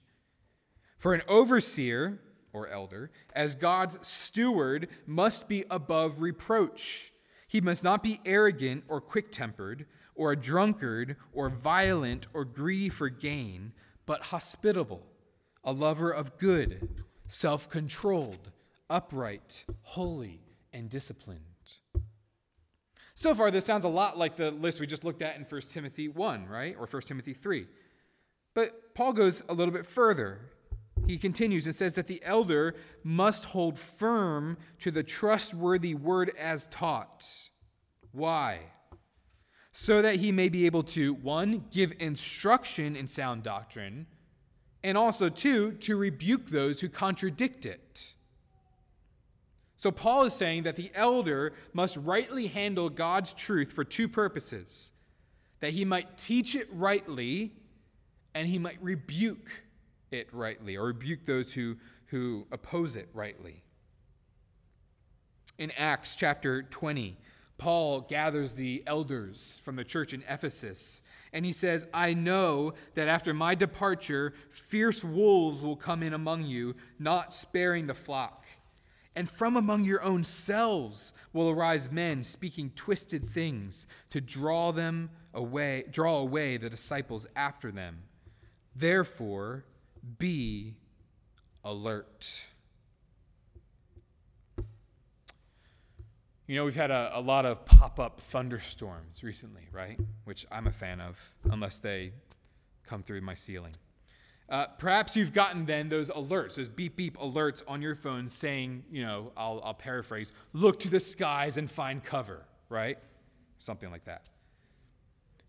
For 0.97 1.13
an 1.13 1.21
overseer, 1.27 2.19
or 2.53 2.67
elder, 2.67 3.11
as 3.35 3.55
God's 3.55 4.07
steward, 4.07 4.87
must 5.05 5.49
be 5.49 5.65
above 5.69 6.21
reproach. 6.21 7.11
He 7.47 7.59
must 7.59 7.83
not 7.83 8.03
be 8.03 8.21
arrogant 8.25 8.85
or 8.87 9.01
quick 9.01 9.31
tempered, 9.31 9.85
or 10.15 10.31
a 10.31 10.39
drunkard, 10.39 11.17
or 11.33 11.49
violent, 11.49 12.27
or 12.33 12.45
greedy 12.45 12.89
for 12.89 13.09
gain, 13.09 13.73
but 14.05 14.27
hospitable, 14.27 15.07
a 15.63 15.73
lover 15.73 16.11
of 16.11 16.37
good, 16.37 16.89
self 17.27 17.69
controlled, 17.69 18.51
upright, 18.89 19.65
holy, 19.81 20.41
and 20.71 20.89
disciplined. 20.89 21.52
So 23.15 23.35
far, 23.35 23.51
this 23.51 23.65
sounds 23.65 23.85
a 23.85 23.89
lot 23.89 24.17
like 24.17 24.35
the 24.35 24.51
list 24.51 24.79
we 24.79 24.87
just 24.87 25.03
looked 25.03 25.21
at 25.21 25.35
in 25.35 25.43
1 25.43 25.61
Timothy 25.69 26.07
1, 26.07 26.47
right? 26.47 26.75
Or 26.79 26.87
1 26.87 27.01
Timothy 27.03 27.33
3. 27.33 27.67
But 28.53 28.95
Paul 28.95 29.13
goes 29.13 29.43
a 29.47 29.53
little 29.53 29.73
bit 29.73 29.85
further. 29.85 30.39
He 31.05 31.17
continues 31.17 31.65
and 31.65 31.75
says 31.75 31.95
that 31.95 32.07
the 32.07 32.21
elder 32.23 32.75
must 33.03 33.45
hold 33.45 33.77
firm 33.77 34.57
to 34.79 34.89
the 34.89 35.03
trustworthy 35.03 35.93
word 35.93 36.31
as 36.39 36.67
taught. 36.67 37.49
Why? 38.11 38.59
So 39.71 40.01
that 40.01 40.15
he 40.15 40.31
may 40.31 40.49
be 40.49 40.65
able 40.65 40.83
to, 40.83 41.13
one, 41.13 41.65
give 41.71 41.93
instruction 41.99 42.95
in 42.95 43.07
sound 43.07 43.43
doctrine, 43.43 44.07
and 44.83 44.97
also, 44.97 45.29
two, 45.29 45.71
to 45.73 45.95
rebuke 45.95 46.47
those 46.47 46.81
who 46.81 46.89
contradict 46.89 47.65
it. 47.65 48.13
So, 49.83 49.91
Paul 49.91 50.23
is 50.23 50.33
saying 50.33 50.63
that 50.63 50.77
the 50.77 50.89
elder 50.95 51.51
must 51.73 51.97
rightly 51.97 52.47
handle 52.47 52.89
God's 52.89 53.33
truth 53.33 53.73
for 53.73 53.83
two 53.83 54.07
purposes 54.07 54.93
that 55.59 55.73
he 55.73 55.83
might 55.83 56.17
teach 56.17 56.55
it 56.55 56.69
rightly 56.71 57.51
and 58.33 58.47
he 58.47 58.59
might 58.59 58.81
rebuke 58.81 59.49
it 60.09 60.29
rightly, 60.31 60.77
or 60.77 60.85
rebuke 60.85 61.25
those 61.25 61.51
who, 61.51 61.75
who 62.05 62.47
oppose 62.49 62.95
it 62.95 63.09
rightly. 63.13 63.61
In 65.57 65.69
Acts 65.71 66.15
chapter 66.15 66.63
20, 66.63 67.17
Paul 67.57 67.99
gathers 67.99 68.53
the 68.53 68.83
elders 68.87 69.59
from 69.65 69.75
the 69.75 69.83
church 69.83 70.13
in 70.13 70.23
Ephesus, 70.29 71.01
and 71.33 71.43
he 71.43 71.51
says, 71.51 71.87
I 71.93 72.13
know 72.13 72.73
that 72.95 73.09
after 73.09 73.33
my 73.33 73.53
departure, 73.53 74.33
fierce 74.49 75.03
wolves 75.03 75.61
will 75.61 75.75
come 75.75 76.03
in 76.03 76.13
among 76.13 76.45
you, 76.45 76.75
not 76.99 77.33
sparing 77.33 77.87
the 77.87 77.93
flock. 77.93 78.42
And 79.15 79.29
from 79.29 79.55
among 79.55 79.83
your 79.83 80.01
own 80.01 80.23
selves 80.23 81.13
will 81.33 81.49
arise 81.49 81.91
men 81.91 82.23
speaking 82.23 82.71
twisted 82.75 83.27
things 83.29 83.85
to 84.09 84.19
draw 84.19 84.71
them 84.71 85.11
away, 85.33 85.85
draw 85.89 86.17
away 86.17 86.57
the 86.57 86.69
disciples 86.69 87.27
after 87.35 87.71
them. 87.71 88.03
Therefore, 88.75 89.65
be 90.17 90.75
alert. 91.63 92.45
You 96.47 96.55
know, 96.57 96.65
we've 96.65 96.75
had 96.75 96.91
a, 96.91 97.11
a 97.13 97.21
lot 97.21 97.45
of 97.45 97.65
pop 97.65 97.99
up 97.99 98.19
thunderstorms 98.19 99.23
recently, 99.23 99.69
right? 99.71 99.99
Which 100.25 100.45
I'm 100.51 100.67
a 100.67 100.71
fan 100.71 100.99
of, 100.99 101.33
unless 101.49 101.79
they 101.79 102.13
come 102.85 103.01
through 103.01 103.21
my 103.21 103.33
ceiling. 103.33 103.73
Uh, 104.53 104.67
perhaps 104.77 105.15
you've 105.15 105.33
gotten 105.33 105.65
then 105.65 105.89
those 105.89 106.11
alerts, 106.11 106.53
those 106.53 106.69
beep 106.69 106.95
beep 106.95 107.17
alerts 107.17 107.63
on 107.67 107.81
your 107.81 107.95
phone 107.95 108.29
saying, 108.29 108.83
you 108.91 109.03
know, 109.03 109.31
I'll, 109.35 109.59
I'll 109.63 109.73
paraphrase, 109.73 110.31
look 110.53 110.77
to 110.81 110.89
the 110.91 110.99
skies 110.99 111.57
and 111.57 111.71
find 111.71 112.03
cover, 112.03 112.45
right? 112.69 112.99
Something 113.57 113.89
like 113.89 114.05
that. 114.05 114.29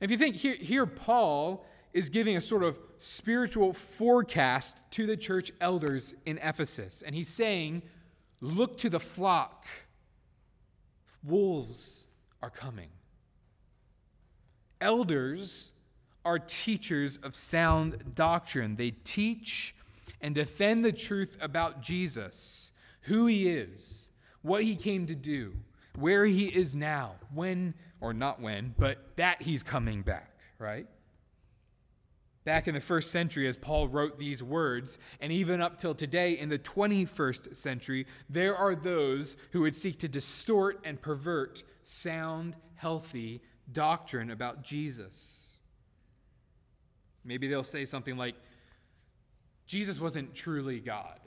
if 0.00 0.10
you 0.10 0.16
think 0.16 0.36
here, 0.36 0.54
here, 0.54 0.86
Paul 0.86 1.66
is 1.92 2.08
giving 2.08 2.38
a 2.38 2.40
sort 2.40 2.62
of 2.62 2.78
spiritual 2.96 3.74
forecast 3.74 4.78
to 4.92 5.04
the 5.04 5.18
church 5.18 5.52
elders 5.60 6.14
in 6.24 6.38
Ephesus. 6.38 7.02
And 7.02 7.14
he's 7.14 7.28
saying, 7.28 7.82
look 8.40 8.78
to 8.78 8.88
the 8.88 9.00
flock. 9.00 9.66
Wolves 11.22 12.06
are 12.40 12.48
coming. 12.48 12.88
Elders 14.80 15.73
are 16.24 16.38
teachers 16.38 17.18
of 17.18 17.36
sound 17.36 18.14
doctrine. 18.14 18.76
They 18.76 18.90
teach 18.90 19.74
and 20.20 20.34
defend 20.34 20.84
the 20.84 20.92
truth 20.92 21.36
about 21.40 21.82
Jesus, 21.82 22.70
who 23.02 23.26
he 23.26 23.48
is, 23.48 24.10
what 24.42 24.64
he 24.64 24.76
came 24.76 25.06
to 25.06 25.14
do, 25.14 25.54
where 25.96 26.24
he 26.24 26.46
is 26.46 26.74
now, 26.74 27.16
when, 27.32 27.74
or 28.00 28.12
not 28.12 28.40
when, 28.40 28.74
but 28.78 29.16
that 29.16 29.42
he's 29.42 29.62
coming 29.62 30.02
back, 30.02 30.38
right? 30.58 30.86
Back 32.44 32.68
in 32.68 32.74
the 32.74 32.80
first 32.80 33.10
century, 33.10 33.48
as 33.48 33.56
Paul 33.56 33.88
wrote 33.88 34.18
these 34.18 34.42
words, 34.42 34.98
and 35.20 35.32
even 35.32 35.62
up 35.62 35.78
till 35.78 35.94
today 35.94 36.38
in 36.38 36.48
the 36.50 36.58
21st 36.58 37.56
century, 37.56 38.06
there 38.28 38.56
are 38.56 38.74
those 38.74 39.36
who 39.52 39.62
would 39.62 39.74
seek 39.74 39.98
to 40.00 40.08
distort 40.08 40.80
and 40.84 41.00
pervert 41.00 41.62
sound, 41.82 42.56
healthy 42.76 43.40
doctrine 43.72 44.30
about 44.30 44.62
Jesus. 44.62 45.43
Maybe 47.24 47.48
they'll 47.48 47.64
say 47.64 47.84
something 47.84 48.16
like, 48.16 48.34
Jesus 49.66 49.98
wasn't 49.98 50.34
truly 50.34 50.80
God. 50.80 51.20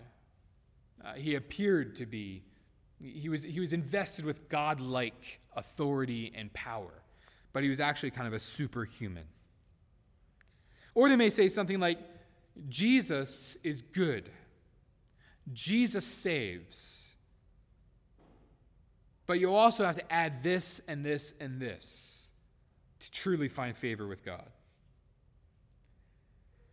Uh, 1.03 1.13
he 1.13 1.35
appeared 1.35 1.95
to 1.95 2.05
be, 2.05 2.43
he 3.01 3.29
was, 3.29 3.43
he 3.43 3.59
was 3.59 3.73
invested 3.73 4.25
with 4.25 4.49
God 4.49 4.79
like 4.79 5.39
authority 5.55 6.31
and 6.35 6.53
power, 6.53 6.91
but 7.53 7.63
he 7.63 7.69
was 7.69 7.79
actually 7.79 8.11
kind 8.11 8.27
of 8.27 8.33
a 8.33 8.39
superhuman. 8.39 9.25
Or 10.93 11.09
they 11.09 11.15
may 11.15 11.29
say 11.29 11.49
something 11.49 11.79
like, 11.79 11.99
Jesus 12.69 13.57
is 13.63 13.81
good, 13.81 14.29
Jesus 15.53 16.05
saves. 16.05 17.15
But 19.27 19.41
you 19.41 19.53
also 19.53 19.83
have 19.83 19.97
to 19.97 20.11
add 20.11 20.41
this 20.41 20.81
and 20.87 21.05
this 21.05 21.33
and 21.39 21.59
this 21.59 22.29
to 22.99 23.11
truly 23.11 23.49
find 23.49 23.75
favor 23.75 24.07
with 24.07 24.23
God. 24.23 24.49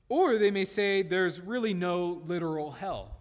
Or 0.09 0.39
they 0.39 0.51
may 0.51 0.65
say 0.65 1.03
there's 1.03 1.41
really 1.41 1.75
no 1.75 2.23
literal 2.27 2.73
hell. 2.73 3.17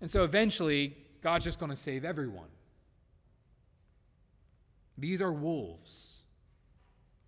And 0.00 0.10
so 0.10 0.24
eventually, 0.24 0.96
God's 1.20 1.44
just 1.44 1.58
going 1.58 1.70
to 1.70 1.76
save 1.76 2.04
everyone. 2.04 2.48
These 4.96 5.20
are 5.20 5.32
wolves. 5.32 6.22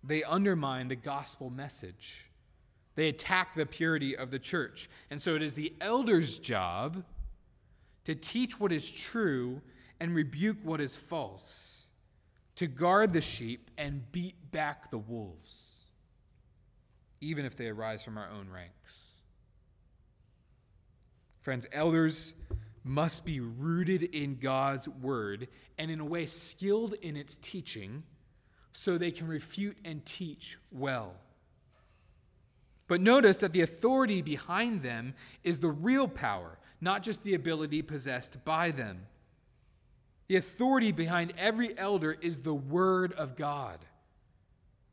They 0.03 0.23
undermine 0.23 0.87
the 0.87 0.95
gospel 0.95 1.49
message. 1.49 2.25
They 2.95 3.09
attack 3.09 3.55
the 3.55 3.65
purity 3.65 4.15
of 4.15 4.31
the 4.31 4.39
church. 4.39 4.89
And 5.11 5.21
so 5.21 5.35
it 5.35 5.41
is 5.41 5.53
the 5.53 5.73
elder's 5.81 6.39
job 6.39 7.03
to 8.05 8.15
teach 8.15 8.59
what 8.59 8.71
is 8.71 8.89
true 8.89 9.61
and 9.99 10.15
rebuke 10.15 10.57
what 10.63 10.79
is 10.79 10.95
false, 10.95 11.87
to 12.55 12.67
guard 12.67 13.13
the 13.13 13.21
sheep 13.21 13.69
and 13.77 14.11
beat 14.11 14.51
back 14.51 14.89
the 14.89 14.97
wolves 14.97 15.76
even 17.21 17.45
if 17.45 17.55
they 17.55 17.67
arise 17.67 18.03
from 18.03 18.17
our 18.17 18.29
own 18.29 18.49
ranks. 18.49 19.03
Friends, 21.41 21.65
elders 21.71 22.33
must 22.83 23.25
be 23.25 23.39
rooted 23.39 24.03
in 24.03 24.37
God's 24.37 24.87
word 24.87 25.47
and, 25.77 25.91
in 25.91 25.99
a 25.99 26.05
way, 26.05 26.25
skilled 26.25 26.93
in 27.01 27.15
its 27.15 27.37
teaching 27.37 28.03
so 28.71 28.97
they 28.97 29.11
can 29.11 29.27
refute 29.27 29.77
and 29.83 30.05
teach 30.05 30.57
well. 30.71 31.15
But 32.87 33.01
notice 33.01 33.37
that 33.37 33.51
the 33.51 33.61
authority 33.61 34.21
behind 34.21 34.81
them 34.81 35.13
is 35.43 35.59
the 35.59 35.69
real 35.69 36.07
power, 36.07 36.57
not 36.79 37.03
just 37.03 37.23
the 37.23 37.33
ability 37.33 37.81
possessed 37.81 38.43
by 38.45 38.71
them. 38.71 39.07
The 40.27 40.37
authority 40.37 40.91
behind 40.91 41.33
every 41.37 41.77
elder 41.77 42.17
is 42.21 42.41
the 42.41 42.53
Word 42.53 43.13
of 43.13 43.35
God. 43.35 43.79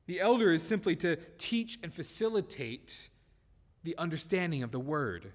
The 0.06 0.20
elder 0.20 0.52
is 0.52 0.62
simply 0.62 0.96
to 0.96 1.16
teach 1.38 1.78
and 1.82 1.92
facilitate 1.92 3.08
the 3.82 3.96
understanding 3.96 4.62
of 4.62 4.70
the 4.70 4.80
word. 4.80 5.32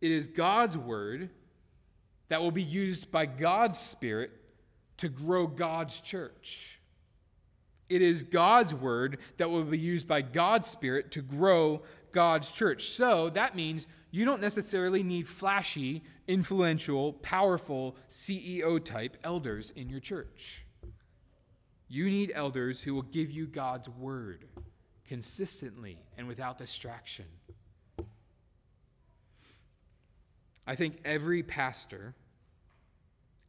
It 0.00 0.10
is 0.10 0.26
God's 0.26 0.76
word 0.76 1.30
that 2.28 2.42
will 2.42 2.50
be 2.50 2.62
used 2.62 3.10
by 3.12 3.26
God's 3.26 3.78
Spirit 3.78 4.30
to 4.98 5.08
grow 5.08 5.46
God's 5.46 6.00
church. 6.00 6.80
It 7.88 8.02
is 8.02 8.24
God's 8.24 8.74
word 8.74 9.18
that 9.36 9.50
will 9.50 9.64
be 9.64 9.78
used 9.78 10.08
by 10.08 10.22
God's 10.22 10.66
Spirit 10.66 11.10
to 11.12 11.22
grow 11.22 11.82
God's 12.10 12.50
church. 12.50 12.84
So 12.84 13.30
that 13.30 13.54
means 13.54 13.86
you 14.10 14.24
don't 14.24 14.40
necessarily 14.40 15.02
need 15.02 15.28
flashy, 15.28 16.02
influential, 16.26 17.14
powerful 17.14 17.96
CEO 18.10 18.82
type 18.82 19.16
elders 19.24 19.70
in 19.70 19.88
your 19.88 20.00
church. 20.00 20.61
You 21.92 22.08
need 22.08 22.32
elders 22.34 22.80
who 22.80 22.94
will 22.94 23.02
give 23.02 23.30
you 23.30 23.46
God's 23.46 23.86
word 23.86 24.46
consistently 25.06 25.98
and 26.16 26.26
without 26.26 26.56
distraction. 26.56 27.26
I 30.66 30.74
think 30.74 31.00
every 31.04 31.42
pastor 31.42 32.14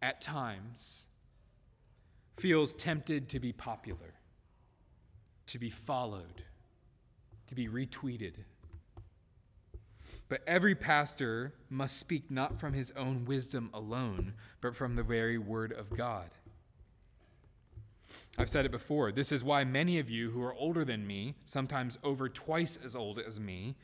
at 0.01 0.19
times 0.19 1.07
feels 2.35 2.73
tempted 2.73 3.29
to 3.29 3.39
be 3.39 3.53
popular, 3.53 4.13
to 5.47 5.57
be 5.57 5.69
followed, 5.69 6.43
to 7.47 7.55
be 7.55 7.69
retweeted. 7.69 8.33
But 10.27 10.41
every 10.45 10.75
pastor 10.75 11.53
must 11.69 11.97
speak 11.97 12.29
not 12.29 12.59
from 12.59 12.73
his 12.73 12.91
own 12.97 13.23
wisdom 13.23 13.69
alone, 13.73 14.33
but 14.59 14.75
from 14.75 14.97
the 14.97 15.03
very 15.03 15.37
word 15.37 15.71
of 15.71 15.95
God. 15.95 16.29
I've 18.37 18.49
said 18.49 18.65
it 18.65 18.71
before. 18.71 19.11
This 19.11 19.31
is 19.31 19.43
why 19.43 19.63
many 19.63 19.99
of 19.99 20.09
you 20.09 20.31
who 20.31 20.41
are 20.41 20.53
older 20.53 20.83
than 20.83 21.05
me, 21.05 21.35
sometimes 21.45 21.97
over 22.03 22.27
twice 22.27 22.77
as 22.83 22.95
old 22.95 23.19
as 23.19 23.39
me, 23.39 23.75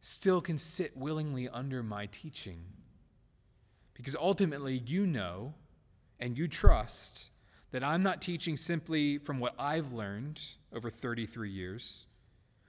still 0.00 0.40
can 0.40 0.58
sit 0.58 0.96
willingly 0.96 1.48
under 1.48 1.82
my 1.82 2.06
teaching. 2.06 2.64
Because 3.94 4.16
ultimately, 4.16 4.82
you 4.84 5.06
know 5.06 5.54
and 6.20 6.36
you 6.36 6.48
trust 6.48 7.30
that 7.70 7.84
I'm 7.84 8.02
not 8.02 8.20
teaching 8.20 8.56
simply 8.56 9.18
from 9.18 9.38
what 9.38 9.54
I've 9.58 9.92
learned 9.92 10.42
over 10.72 10.90
33 10.90 11.50
years 11.50 12.06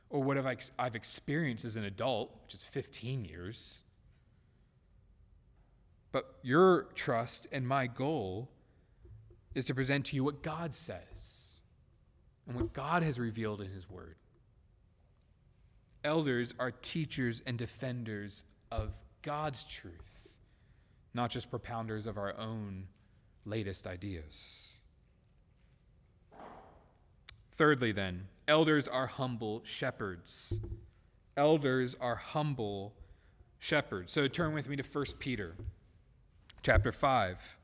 or 0.10 0.22
what 0.22 0.38
I've 0.38 0.95
experienced 0.95 1.65
as 1.65 1.76
an 1.76 1.86
adult, 1.86 2.36
which 2.43 2.54
is 2.54 2.63
15 2.63 3.26
years. 3.26 3.84
But 6.12 6.36
your 6.41 6.89
trust 6.95 7.48
and 7.52 7.67
my 7.67 7.88
goal 7.88 8.52
is 9.55 9.65
to 9.65 9.75
present 9.75 10.05
to 10.07 10.15
you 10.15 10.23
what 10.23 10.43
God 10.43 10.73
says 10.73 11.62
and 12.47 12.55
what 12.55 12.73
God 12.73 13.03
has 13.03 13.19
revealed 13.19 13.62
in 13.62 13.71
His 13.71 13.89
Word. 13.89 14.15
Elders 16.03 16.53
are 16.59 16.71
teachers 16.71 17.41
and 17.45 17.57
defenders 17.57 18.45
of 18.71 18.95
God's 19.21 19.65
truth, 19.65 20.29
not 21.13 21.29
just 21.29 21.49
propounders 21.49 22.05
of 22.05 22.17
our 22.17 22.38
own 22.38 22.88
latest 23.45 23.85
ideas. 23.85 24.77
Thirdly, 27.51 27.91
then, 27.91 28.27
elders 28.47 28.88
are 28.88 29.07
humble 29.07 29.62
shepherds. 29.65 30.59
Elders 31.35 31.95
are 31.99 32.15
humble 32.15 32.93
shepherds. 33.57 34.13
So 34.13 34.27
turn 34.29 34.53
with 34.53 34.69
me 34.69 34.77
to 34.77 34.83
1 34.83 35.05
Peter 35.19 35.55
chapter 36.63 36.91
5. 36.93 37.57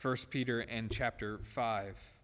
1 0.00 0.16
Peter 0.30 0.60
and 0.60 0.92
chapter 0.92 1.40
5. 1.42 2.14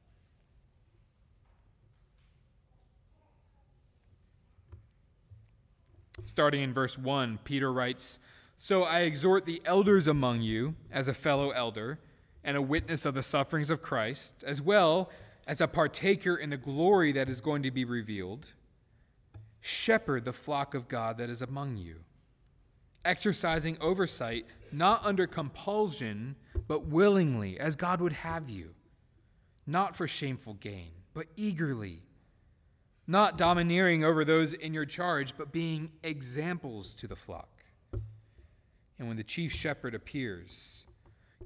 Starting 6.25 6.63
in 6.63 6.73
verse 6.73 6.97
1, 6.97 7.41
Peter 7.43 7.73
writes 7.73 8.21
So 8.57 8.85
I 8.85 9.01
exhort 9.01 9.45
the 9.45 9.61
elders 9.65 10.07
among 10.07 10.43
you, 10.43 10.77
as 10.93 11.09
a 11.09 11.15
fellow 11.15 11.51
elder, 11.51 11.99
and 12.45 12.57
a 12.57 12.63
witness 12.63 13.05
of 13.05 13.15
the 13.15 13.25
sufferings 13.25 13.71
of 13.71 13.83
Christ, 13.83 14.45
as 14.47 14.63
well 14.63 15.11
as 15.45 15.61
a 15.61 15.67
partaker 15.67 16.37
in 16.37 16.51
the 16.51 16.57
glory 16.57 17.11
that 17.11 17.29
is 17.29 17.41
going 17.41 17.65
to 17.65 17.73
be 17.73 17.85
revealed. 17.85 18.47
Shepherd 19.61 20.25
the 20.25 20.33
flock 20.33 20.75
of 20.75 20.87
God 20.87 21.19
that 21.19 21.29
is 21.29 21.43
among 21.43 21.77
you, 21.77 22.05
exercising 23.05 23.77
oversight, 23.81 24.47
not 24.73 25.05
under 25.05 25.27
compulsion 25.27 26.37
but 26.67 26.87
willingly, 26.87 27.59
as 27.59 27.77
God 27.77 28.01
would 28.01 28.13
have 28.13 28.49
you, 28.49 28.71
not 29.67 29.95
for 29.95 30.09
shameful 30.09 30.55
gain, 30.55 30.91
but 31.13 31.27
eagerly, 31.37 32.03
not 33.07 33.37
domineering 33.37 34.05
over 34.05 34.25
those 34.25 34.53
in 34.53 34.73
your 34.73 34.87
charge, 34.87 35.37
but 35.37 35.53
being 35.53 35.91
examples 36.03 36.95
to 36.95 37.07
the 37.07 37.17
flock. 37.17 37.65
And 38.99 39.09
when 39.09 39.17
the 39.17 39.25
chief 39.25 39.53
shepherd 39.53 39.95
appears, 39.95 40.87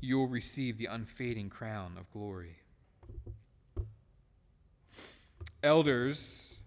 you 0.01 0.19
will 0.19 0.29
receive 0.29 0.79
the 0.79 0.87
unfading 0.87 1.49
crown 1.49 1.97
of 1.99 2.11
glory. 2.13 2.59
Elders 5.63 6.61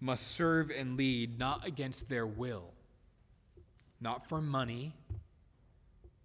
must 0.00 0.28
serve 0.28 0.70
and 0.70 0.96
lead 0.96 1.38
not 1.38 1.66
against 1.66 2.08
their 2.08 2.26
will, 2.26 2.72
not 4.00 4.28
for 4.28 4.40
money 4.40 4.94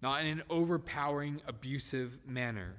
not 0.04 0.20
in 0.20 0.26
an 0.26 0.42
overpowering, 0.50 1.40
abusive 1.48 2.18
manner. 2.26 2.74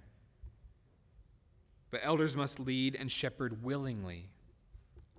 But 1.89 2.01
elders 2.03 2.37
must 2.37 2.59
lead 2.59 2.93
and 2.93 3.11
shepherd 3.11 3.63
willingly, 3.63 4.29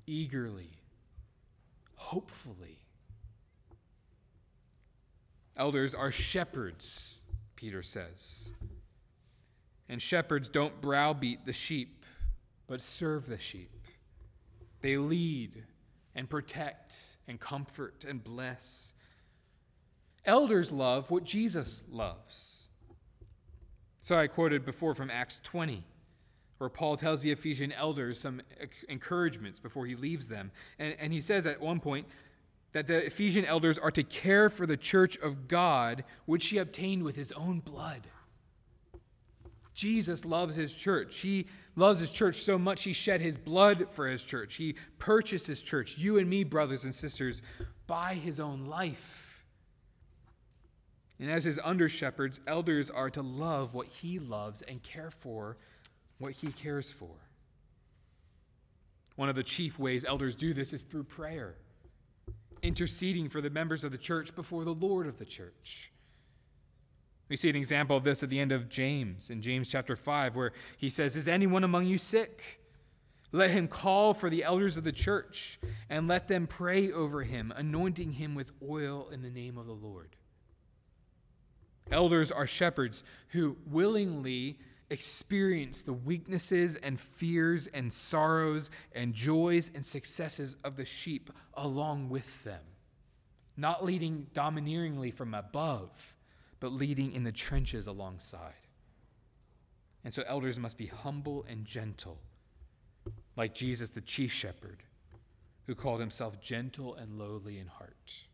eagerly, 0.06 0.70
hopefully. 1.96 2.78
Elders 5.56 5.96
are 5.96 6.12
shepherds, 6.12 7.22
Peter 7.56 7.82
says. 7.82 8.52
And 9.88 10.00
shepherds 10.00 10.48
don't 10.48 10.80
browbeat 10.80 11.44
the 11.44 11.52
sheep, 11.52 12.04
but 12.68 12.80
serve 12.80 13.26
the 13.26 13.40
sheep. 13.40 13.88
They 14.80 14.96
lead 14.96 15.64
and 16.14 16.30
protect 16.30 17.00
and 17.26 17.40
comfort 17.40 18.04
and 18.08 18.22
bless. 18.22 18.92
Elders 20.26 20.72
love 20.72 21.10
what 21.10 21.24
Jesus 21.24 21.84
loves. 21.90 22.68
So 24.02 24.18
I 24.18 24.26
quoted 24.26 24.64
before 24.64 24.94
from 24.94 25.10
Acts 25.10 25.40
20. 25.42 25.84
where 26.58 26.70
Paul 26.70 26.96
tells 26.96 27.20
the 27.22 27.30
Ephesian 27.30 27.72
elders 27.72 28.18
some 28.18 28.40
encouragements 28.88 29.60
before 29.60 29.86
he 29.86 29.94
leaves 29.94 30.28
them. 30.28 30.50
And, 30.78 30.96
and 30.98 31.12
he 31.12 31.20
says 31.20 31.46
at 31.46 31.60
one 31.60 31.80
point 31.80 32.06
that 32.72 32.86
the 32.86 33.04
Ephesian 33.04 33.44
elders 33.44 33.78
are 33.78 33.90
to 33.90 34.02
care 34.02 34.48
for 34.48 34.66
the 34.66 34.76
church 34.76 35.18
of 35.18 35.48
God, 35.48 36.04
which 36.24 36.48
he 36.48 36.58
obtained 36.58 37.02
with 37.02 37.16
his 37.16 37.32
own 37.32 37.60
blood. 37.60 38.02
Jesus 39.74 40.24
loves 40.24 40.56
his 40.56 40.72
church. 40.72 41.18
He 41.18 41.46
loves 41.74 42.00
his 42.00 42.10
church 42.10 42.36
so 42.36 42.58
much 42.58 42.84
he 42.84 42.94
shed 42.94 43.20
his 43.20 43.36
blood 43.36 43.88
for 43.90 44.06
his 44.06 44.22
church. 44.22 44.54
He 44.54 44.76
purchased 44.98 45.46
his 45.46 45.60
church, 45.62 45.98
you 45.98 46.16
and 46.18 46.30
me, 46.30 46.44
brothers 46.44 46.84
and 46.84 46.94
sisters, 46.94 47.42
by 47.86 48.14
his 48.14 48.40
own 48.40 48.64
life. 48.64 49.25
And 51.18 51.30
as 51.30 51.44
his 51.44 51.58
under 51.64 51.88
shepherds, 51.88 52.40
elders 52.46 52.90
are 52.90 53.10
to 53.10 53.22
love 53.22 53.74
what 53.74 53.86
he 53.86 54.18
loves 54.18 54.62
and 54.62 54.82
care 54.82 55.10
for 55.10 55.56
what 56.18 56.32
he 56.32 56.48
cares 56.48 56.90
for. 56.90 57.14
One 59.16 59.28
of 59.28 59.34
the 59.34 59.42
chief 59.42 59.78
ways 59.78 60.04
elders 60.04 60.34
do 60.34 60.52
this 60.52 60.72
is 60.72 60.82
through 60.82 61.04
prayer, 61.04 61.54
interceding 62.62 63.30
for 63.30 63.40
the 63.40 63.50
members 63.50 63.82
of 63.82 63.92
the 63.92 63.98
church 63.98 64.34
before 64.34 64.64
the 64.64 64.74
Lord 64.74 65.06
of 65.06 65.18
the 65.18 65.24
church. 65.24 65.90
We 67.28 67.36
see 67.36 67.50
an 67.50 67.56
example 67.56 67.96
of 67.96 68.04
this 68.04 68.22
at 68.22 68.30
the 68.30 68.38
end 68.38 68.52
of 68.52 68.68
James, 68.68 69.30
in 69.30 69.42
James 69.42 69.68
chapter 69.68 69.96
5, 69.96 70.36
where 70.36 70.52
he 70.76 70.88
says, 70.88 71.16
Is 71.16 71.26
anyone 71.26 71.64
among 71.64 71.86
you 71.86 71.98
sick? 71.98 72.60
Let 73.32 73.50
him 73.50 73.68
call 73.68 74.14
for 74.14 74.30
the 74.30 74.44
elders 74.44 74.76
of 74.76 74.84
the 74.84 74.92
church, 74.92 75.58
and 75.90 76.06
let 76.06 76.28
them 76.28 76.46
pray 76.46 76.92
over 76.92 77.22
him, 77.22 77.52
anointing 77.56 78.12
him 78.12 78.34
with 78.34 78.52
oil 78.66 79.08
in 79.10 79.22
the 79.22 79.30
name 79.30 79.58
of 79.58 79.66
the 79.66 79.72
Lord. 79.72 80.15
Elders 81.90 82.32
are 82.32 82.46
shepherds 82.46 83.02
who 83.28 83.56
willingly 83.66 84.58
experience 84.90 85.82
the 85.82 85.92
weaknesses 85.92 86.76
and 86.76 87.00
fears 87.00 87.66
and 87.68 87.92
sorrows 87.92 88.70
and 88.94 89.14
joys 89.14 89.70
and 89.74 89.84
successes 89.84 90.56
of 90.64 90.76
the 90.76 90.84
sheep 90.84 91.30
along 91.54 92.08
with 92.08 92.44
them, 92.44 92.62
not 93.56 93.84
leading 93.84 94.26
domineeringly 94.32 95.10
from 95.10 95.34
above, 95.34 96.16
but 96.60 96.72
leading 96.72 97.12
in 97.12 97.24
the 97.24 97.32
trenches 97.32 97.86
alongside. 97.86 98.54
And 100.04 100.14
so 100.14 100.22
elders 100.26 100.58
must 100.58 100.78
be 100.78 100.86
humble 100.86 101.44
and 101.48 101.64
gentle, 101.64 102.20
like 103.36 103.54
Jesus, 103.54 103.90
the 103.90 104.00
chief 104.00 104.32
shepherd, 104.32 104.84
who 105.66 105.74
called 105.74 106.00
himself 106.00 106.40
gentle 106.40 106.94
and 106.94 107.18
lowly 107.18 107.58
in 107.58 107.66
heart. 107.66 108.26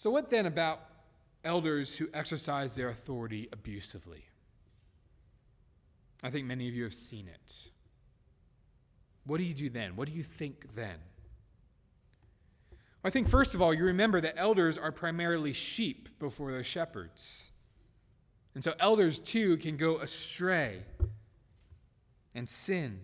So, 0.00 0.08
what 0.08 0.30
then 0.30 0.46
about 0.46 0.80
elders 1.44 1.94
who 1.94 2.08
exercise 2.14 2.74
their 2.74 2.88
authority 2.88 3.50
abusively? 3.52 4.24
I 6.22 6.30
think 6.30 6.46
many 6.46 6.68
of 6.68 6.74
you 6.74 6.84
have 6.84 6.94
seen 6.94 7.28
it. 7.28 7.68
What 9.26 9.36
do 9.36 9.44
you 9.44 9.52
do 9.52 9.68
then? 9.68 9.96
What 9.96 10.08
do 10.08 10.14
you 10.14 10.22
think 10.22 10.74
then? 10.74 10.96
I 13.04 13.10
think, 13.10 13.28
first 13.28 13.54
of 13.54 13.60
all, 13.60 13.74
you 13.74 13.84
remember 13.84 14.22
that 14.22 14.38
elders 14.38 14.78
are 14.78 14.90
primarily 14.90 15.52
sheep 15.52 16.08
before 16.18 16.50
they're 16.50 16.64
shepherds. 16.64 17.52
And 18.54 18.64
so 18.64 18.72
elders, 18.80 19.18
too, 19.18 19.58
can 19.58 19.76
go 19.76 19.98
astray 19.98 20.78
and 22.34 22.48
sin. 22.48 23.00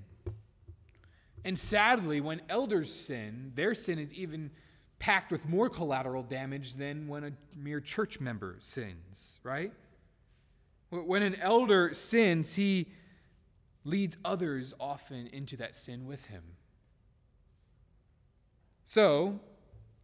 And 1.44 1.58
sadly, 1.58 2.22
when 2.22 2.40
elders 2.48 2.90
sin, 2.90 3.52
their 3.54 3.74
sin 3.74 3.98
is 3.98 4.14
even 4.14 4.50
packed 4.98 5.30
with 5.30 5.48
more 5.48 5.68
collateral 5.68 6.22
damage 6.22 6.74
than 6.74 7.08
when 7.08 7.24
a 7.24 7.32
mere 7.56 7.80
church 7.80 8.20
member 8.20 8.56
sins, 8.60 9.40
right? 9.42 9.72
When 10.90 11.22
an 11.22 11.34
elder 11.36 11.92
sins, 11.94 12.54
he 12.54 12.88
leads 13.84 14.16
others 14.24 14.74
often 14.80 15.26
into 15.28 15.56
that 15.58 15.76
sin 15.76 16.06
with 16.06 16.26
him. 16.26 16.42
So, 18.84 19.40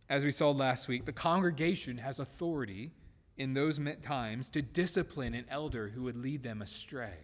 as 0.09 0.25
we 0.25 0.31
saw 0.31 0.51
last 0.51 0.89
week, 0.89 1.05
the 1.05 1.13
congregation 1.13 1.99
has 1.99 2.19
authority 2.19 2.93
in 3.37 3.55
those 3.55 3.81
times 4.03 4.49
to 4.51 4.61
discipline 4.61 5.35
an 5.35 5.47
elder 5.49 5.89
who 5.89 6.03
would 6.03 6.17
lead 6.17 6.43
them 6.43 6.61
astray. 6.61 7.15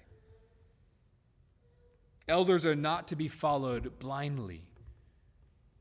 Elders 2.29 2.65
are 2.65 2.77
not 2.77 3.09
to 3.09 3.17
be 3.17 3.29
followed 3.29 3.99
blindly. 3.99 4.63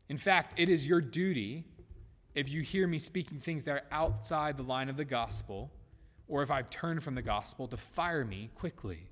In 0.10 0.18
fact, 0.18 0.54
it 0.58 0.70
is 0.70 0.88
your 0.88 1.02
duty 1.02 1.66
if 2.38 2.52
you 2.52 2.62
hear 2.62 2.86
me 2.86 3.00
speaking 3.00 3.40
things 3.40 3.66
that 3.66 3.72
are 3.72 3.84
outside 3.92 4.58
the 4.58 4.64
line 4.64 4.90
of 4.90 4.96
the 4.96 5.04
gospel, 5.04 5.72
or 6.28 6.44
if 6.44 6.52
I've 6.52 6.70
turned 6.70 7.02
from 7.02 7.16
the 7.16 7.24
gospel, 7.24 7.68
to 7.68 7.78
fire 7.78 8.24
me 8.24 8.52
quickly. 8.54 9.10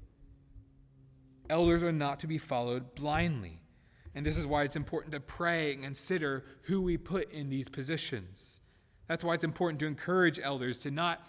Elders 1.50 1.82
are 1.82 1.92
not 1.92 2.20
to 2.20 2.28
be 2.28 2.38
followed 2.38 2.94
blindly. 2.94 3.60
And 4.14 4.24
this 4.24 4.38
is 4.38 4.46
why 4.46 4.62
it's 4.62 4.76
important 4.76 5.12
to 5.14 5.20
pray 5.20 5.74
and 5.74 5.82
consider 5.82 6.46
who 6.62 6.80
we 6.82 6.98
put 6.98 7.32
in 7.32 7.50
these 7.50 7.68
positions. 7.68 8.62
That's 9.08 9.24
why 9.24 9.34
it's 9.34 9.44
important 9.44 9.80
to 9.80 9.88
encourage 9.88 10.40
elders 10.40 10.78
to 10.80 10.92
not 10.92 11.28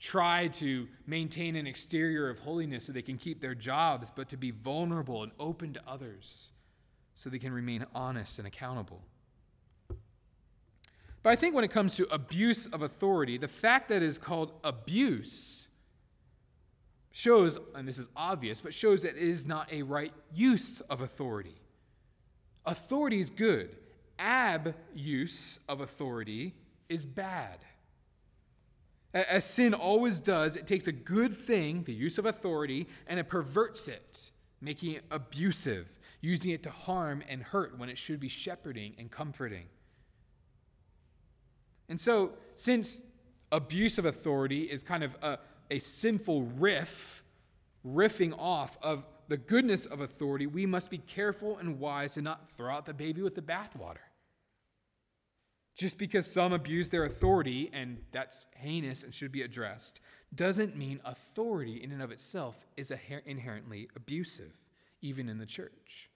try 0.00 0.48
to 0.48 0.88
maintain 1.06 1.56
an 1.56 1.66
exterior 1.66 2.30
of 2.30 2.38
holiness 2.38 2.86
so 2.86 2.92
they 2.94 3.02
can 3.02 3.18
keep 3.18 3.42
their 3.42 3.54
jobs, 3.54 4.10
but 4.10 4.30
to 4.30 4.38
be 4.38 4.50
vulnerable 4.50 5.22
and 5.22 5.32
open 5.38 5.74
to 5.74 5.82
others 5.86 6.52
so 7.14 7.28
they 7.28 7.38
can 7.38 7.52
remain 7.52 7.84
honest 7.94 8.38
and 8.38 8.48
accountable. 8.48 9.02
But 11.24 11.30
I 11.30 11.36
think 11.36 11.54
when 11.54 11.64
it 11.64 11.70
comes 11.70 11.96
to 11.96 12.06
abuse 12.12 12.66
of 12.66 12.82
authority, 12.82 13.38
the 13.38 13.48
fact 13.48 13.88
that 13.88 14.02
it 14.02 14.02
is 14.02 14.18
called 14.18 14.52
abuse 14.62 15.68
shows, 17.12 17.58
and 17.74 17.88
this 17.88 17.98
is 17.98 18.08
obvious, 18.14 18.60
but 18.60 18.74
shows 18.74 19.02
that 19.02 19.16
it 19.16 19.22
is 19.22 19.46
not 19.46 19.72
a 19.72 19.82
right 19.82 20.12
use 20.34 20.82
of 20.82 21.00
authority. 21.00 21.56
Authority 22.66 23.20
is 23.20 23.30
good, 23.30 23.74
abuse 24.18 25.60
of 25.66 25.80
authority 25.80 26.54
is 26.90 27.06
bad. 27.06 27.58
As 29.14 29.46
sin 29.46 29.72
always 29.72 30.18
does, 30.18 30.56
it 30.56 30.66
takes 30.66 30.88
a 30.88 30.92
good 30.92 31.34
thing, 31.34 31.84
the 31.84 31.94
use 31.94 32.18
of 32.18 32.26
authority, 32.26 32.86
and 33.06 33.18
it 33.18 33.30
perverts 33.30 33.88
it, 33.88 34.30
making 34.60 34.92
it 34.92 35.04
abusive, 35.10 35.88
using 36.20 36.50
it 36.50 36.62
to 36.64 36.70
harm 36.70 37.22
and 37.30 37.42
hurt 37.42 37.78
when 37.78 37.88
it 37.88 37.96
should 37.96 38.20
be 38.20 38.28
shepherding 38.28 38.94
and 38.98 39.10
comforting. 39.10 39.64
And 41.94 42.00
so, 42.00 42.32
since 42.56 43.02
abuse 43.52 43.98
of 43.98 44.04
authority 44.04 44.62
is 44.62 44.82
kind 44.82 45.04
of 45.04 45.14
a, 45.22 45.38
a 45.70 45.78
sinful 45.78 46.42
riff, 46.42 47.22
riffing 47.86 48.36
off 48.36 48.76
of 48.82 49.06
the 49.28 49.36
goodness 49.36 49.86
of 49.86 50.00
authority, 50.00 50.48
we 50.48 50.66
must 50.66 50.90
be 50.90 50.98
careful 50.98 51.56
and 51.58 51.78
wise 51.78 52.14
to 52.14 52.20
not 52.20 52.50
throw 52.50 52.74
out 52.74 52.84
the 52.84 52.92
baby 52.92 53.22
with 53.22 53.36
the 53.36 53.42
bathwater. 53.42 54.08
Just 55.76 55.96
because 55.96 56.26
some 56.26 56.52
abuse 56.52 56.88
their 56.88 57.04
authority, 57.04 57.70
and 57.72 57.98
that's 58.10 58.46
heinous 58.56 59.04
and 59.04 59.14
should 59.14 59.30
be 59.30 59.42
addressed, 59.42 60.00
doesn't 60.34 60.76
mean 60.76 60.98
authority 61.04 61.80
in 61.80 61.92
and 61.92 62.02
of 62.02 62.10
itself 62.10 62.66
is 62.76 62.92
inherently 63.24 63.88
abusive, 63.94 64.50
even 65.00 65.28
in 65.28 65.38
the 65.38 65.46
church. 65.46 66.10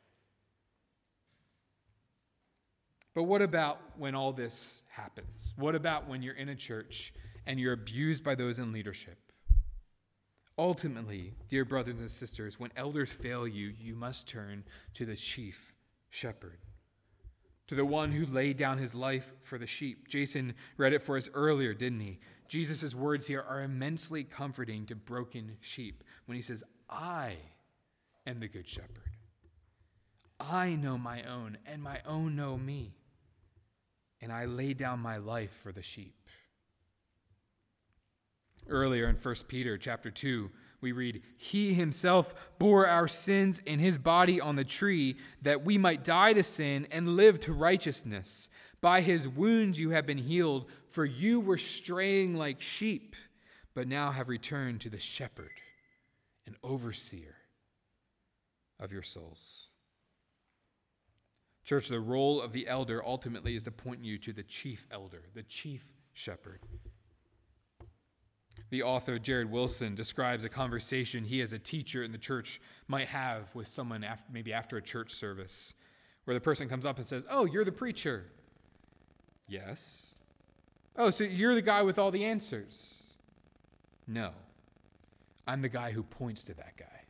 But 3.18 3.24
what 3.24 3.42
about 3.42 3.80
when 3.96 4.14
all 4.14 4.32
this 4.32 4.84
happens? 4.90 5.52
What 5.56 5.74
about 5.74 6.06
when 6.06 6.22
you're 6.22 6.36
in 6.36 6.50
a 6.50 6.54
church 6.54 7.12
and 7.46 7.58
you're 7.58 7.72
abused 7.72 8.22
by 8.22 8.36
those 8.36 8.60
in 8.60 8.70
leadership? 8.70 9.18
Ultimately, 10.56 11.34
dear 11.48 11.64
brothers 11.64 11.98
and 11.98 12.08
sisters, 12.08 12.60
when 12.60 12.70
elders 12.76 13.10
fail 13.10 13.44
you, 13.44 13.74
you 13.76 13.96
must 13.96 14.28
turn 14.28 14.62
to 14.94 15.04
the 15.04 15.16
chief 15.16 15.74
shepherd, 16.10 16.60
to 17.66 17.74
the 17.74 17.84
one 17.84 18.12
who 18.12 18.24
laid 18.24 18.56
down 18.56 18.78
his 18.78 18.94
life 18.94 19.32
for 19.40 19.58
the 19.58 19.66
sheep. 19.66 20.06
Jason 20.06 20.54
read 20.76 20.92
it 20.92 21.02
for 21.02 21.16
us 21.16 21.28
earlier, 21.34 21.74
didn't 21.74 21.98
he? 21.98 22.20
Jesus' 22.46 22.94
words 22.94 23.26
here 23.26 23.42
are 23.42 23.64
immensely 23.64 24.22
comforting 24.22 24.86
to 24.86 24.94
broken 24.94 25.56
sheep 25.60 26.04
when 26.26 26.36
he 26.36 26.42
says, 26.42 26.62
I 26.88 27.34
am 28.28 28.38
the 28.38 28.46
good 28.46 28.68
shepherd. 28.68 29.16
I 30.38 30.76
know 30.76 30.96
my 30.96 31.24
own, 31.24 31.58
and 31.66 31.82
my 31.82 32.00
own 32.06 32.36
know 32.36 32.56
me 32.56 32.94
and 34.20 34.32
I 34.32 34.46
lay 34.46 34.74
down 34.74 35.00
my 35.00 35.18
life 35.18 35.52
for 35.62 35.72
the 35.72 35.82
sheep. 35.82 36.14
Earlier 38.68 39.08
in 39.08 39.16
1 39.16 39.34
Peter 39.48 39.78
chapter 39.78 40.10
2, 40.10 40.50
we 40.80 40.92
read, 40.92 41.22
He 41.38 41.74
himself 41.74 42.34
bore 42.58 42.86
our 42.86 43.08
sins 43.08 43.60
in 43.64 43.78
his 43.78 43.98
body 43.98 44.40
on 44.40 44.56
the 44.56 44.64
tree, 44.64 45.16
that 45.42 45.64
we 45.64 45.78
might 45.78 46.04
die 46.04 46.32
to 46.32 46.42
sin 46.42 46.86
and 46.90 47.16
live 47.16 47.40
to 47.40 47.52
righteousness. 47.52 48.48
By 48.80 49.00
his 49.00 49.26
wounds 49.26 49.80
you 49.80 49.90
have 49.90 50.06
been 50.06 50.18
healed, 50.18 50.66
for 50.88 51.04
you 51.04 51.40
were 51.40 51.58
straying 51.58 52.36
like 52.36 52.60
sheep, 52.60 53.16
but 53.74 53.88
now 53.88 54.12
have 54.12 54.28
returned 54.28 54.80
to 54.82 54.90
the 54.90 55.00
shepherd 55.00 55.60
and 56.46 56.56
overseer 56.62 57.36
of 58.78 58.92
your 58.92 59.02
souls. 59.02 59.67
Church, 61.68 61.88
the 61.88 62.00
role 62.00 62.40
of 62.40 62.52
the 62.52 62.66
elder 62.66 63.04
ultimately 63.04 63.54
is 63.54 63.64
to 63.64 63.70
point 63.70 64.02
you 64.02 64.16
to 64.16 64.32
the 64.32 64.42
chief 64.42 64.86
elder, 64.90 65.24
the 65.34 65.42
chief 65.42 65.84
shepherd. 66.14 66.60
The 68.70 68.82
author 68.82 69.18
Jared 69.18 69.50
Wilson 69.50 69.94
describes 69.94 70.44
a 70.44 70.48
conversation 70.48 71.24
he, 71.24 71.42
as 71.42 71.52
a 71.52 71.58
teacher 71.58 72.02
in 72.02 72.10
the 72.10 72.16
church, 72.16 72.58
might 72.86 73.08
have 73.08 73.54
with 73.54 73.68
someone 73.68 74.02
after, 74.02 74.24
maybe 74.32 74.50
after 74.50 74.78
a 74.78 74.82
church 74.82 75.12
service, 75.12 75.74
where 76.24 76.32
the 76.32 76.40
person 76.40 76.70
comes 76.70 76.86
up 76.86 76.96
and 76.96 77.04
says, 77.04 77.26
Oh, 77.28 77.44
you're 77.44 77.66
the 77.66 77.70
preacher. 77.70 78.24
Yes. 79.46 80.14
Oh, 80.96 81.10
so 81.10 81.24
you're 81.24 81.54
the 81.54 81.60
guy 81.60 81.82
with 81.82 81.98
all 81.98 82.10
the 82.10 82.24
answers. 82.24 83.12
No. 84.06 84.30
I'm 85.46 85.60
the 85.60 85.68
guy 85.68 85.90
who 85.90 86.02
points 86.02 86.44
to 86.44 86.54
that 86.54 86.78
guy. 86.78 87.02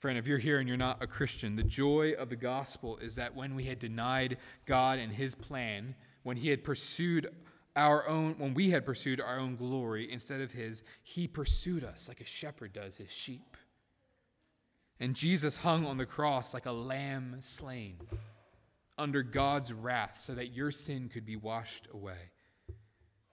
Friend, 0.00 0.16
if 0.16 0.26
you're 0.26 0.38
here 0.38 0.58
and 0.58 0.66
you're 0.66 0.78
not 0.78 1.02
a 1.02 1.06
Christian, 1.06 1.56
the 1.56 1.62
joy 1.62 2.12
of 2.12 2.30
the 2.30 2.36
gospel 2.36 2.96
is 2.96 3.16
that 3.16 3.34
when 3.34 3.54
we 3.54 3.64
had 3.64 3.78
denied 3.78 4.38
God 4.64 4.98
and 4.98 5.12
his 5.12 5.34
plan, 5.34 5.94
when 6.22 6.38
he 6.38 6.48
had 6.48 6.64
pursued 6.64 7.28
our 7.76 8.08
own 8.08 8.34
when 8.38 8.54
we 8.54 8.70
had 8.70 8.84
pursued 8.84 9.20
our 9.20 9.38
own 9.38 9.56
glory 9.56 10.10
instead 10.10 10.40
of 10.40 10.52
his, 10.52 10.82
he 11.02 11.28
pursued 11.28 11.84
us 11.84 12.08
like 12.08 12.20
a 12.20 12.24
shepherd 12.24 12.72
does 12.72 12.96
his 12.96 13.12
sheep. 13.12 13.56
And 14.98 15.14
Jesus 15.14 15.58
hung 15.58 15.86
on 15.86 15.98
the 15.98 16.06
cross 16.06 16.54
like 16.54 16.66
a 16.66 16.72
lamb 16.72 17.36
slain 17.40 17.98
under 18.98 19.22
God's 19.22 19.72
wrath 19.72 20.18
so 20.18 20.34
that 20.34 20.54
your 20.54 20.70
sin 20.70 21.10
could 21.12 21.26
be 21.26 21.36
washed 21.36 21.88
away. 21.92 22.30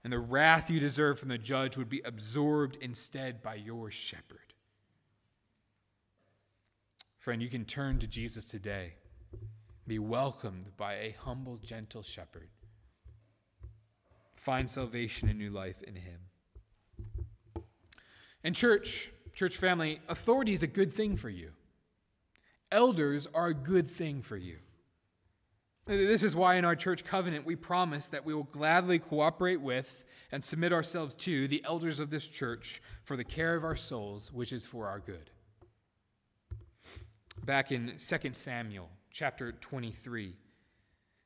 And 0.03 0.11
the 0.11 0.19
wrath 0.19 0.69
you 0.69 0.79
deserve 0.81 1.17
from 1.17 1.29
the 1.29 1.37
judge 1.37 1.77
would 1.77 1.89
be 1.89 2.01
absorbed 2.05 2.77
instead 2.81 3.41
by 3.41 3.55
your 3.55 3.89
shepherd. 3.89 4.46
Friend, 7.27 7.43
you 7.43 7.49
can 7.49 7.65
turn 7.65 7.99
to 7.99 8.07
Jesus 8.07 8.45
today, 8.45 8.93
be 9.85 9.99
welcomed 9.99 10.69
by 10.77 10.93
a 10.93 11.15
humble, 11.25 11.57
gentle 11.57 12.01
shepherd. 12.01 12.47
Find 14.37 14.69
salvation 14.69 15.27
and 15.27 15.37
new 15.37 15.49
life 15.49 15.83
in 15.83 15.95
him. 15.95 16.21
And, 18.45 18.55
church, 18.55 19.11
church 19.33 19.57
family, 19.57 19.99
authority 20.07 20.53
is 20.53 20.63
a 20.63 20.67
good 20.67 20.93
thing 20.93 21.17
for 21.17 21.29
you. 21.29 21.49
Elders 22.71 23.27
are 23.33 23.47
a 23.47 23.53
good 23.53 23.91
thing 23.91 24.21
for 24.21 24.37
you. 24.37 24.59
This 25.85 26.23
is 26.23 26.33
why 26.33 26.55
in 26.55 26.63
our 26.63 26.77
church 26.77 27.03
covenant 27.03 27.45
we 27.45 27.57
promise 27.57 28.07
that 28.07 28.23
we 28.23 28.33
will 28.33 28.43
gladly 28.43 28.99
cooperate 28.99 29.59
with 29.59 30.05
and 30.31 30.45
submit 30.45 30.71
ourselves 30.71 31.13
to 31.15 31.49
the 31.49 31.61
elders 31.65 31.99
of 31.99 32.09
this 32.09 32.29
church 32.29 32.81
for 33.03 33.17
the 33.17 33.25
care 33.25 33.55
of 33.55 33.65
our 33.65 33.75
souls, 33.75 34.31
which 34.31 34.53
is 34.53 34.65
for 34.65 34.87
our 34.87 34.99
good 35.01 35.29
back 37.45 37.71
in 37.71 37.93
2 37.97 38.17
Samuel 38.33 38.89
chapter 39.11 39.51
23, 39.51 40.35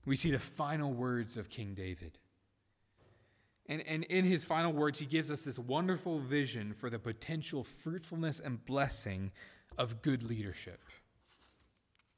we 0.06 0.15
see 0.15 0.32
the 0.32 0.39
final 0.39 0.93
words 0.93 1.38
of 1.38 1.50
King 1.50 1.74
David. 1.74 2.17
And, 3.67 3.82
and 3.88 4.04
in 4.06 4.26
his 4.26 4.43
final 4.43 4.74
words, 4.74 5.00
he 5.00 5.06
gives 5.06 5.32
us 5.32 5.43
this 5.43 5.60
wonderful 5.60 6.19
vision 6.19 6.74
for 6.74 6.89
the 6.89 7.00
potential 7.00 7.63
fruitfulness 7.63 8.39
and 8.39 8.65
blessing 8.65 9.32
of 9.78 10.02
good 10.02 10.24
leadership. 10.24 10.82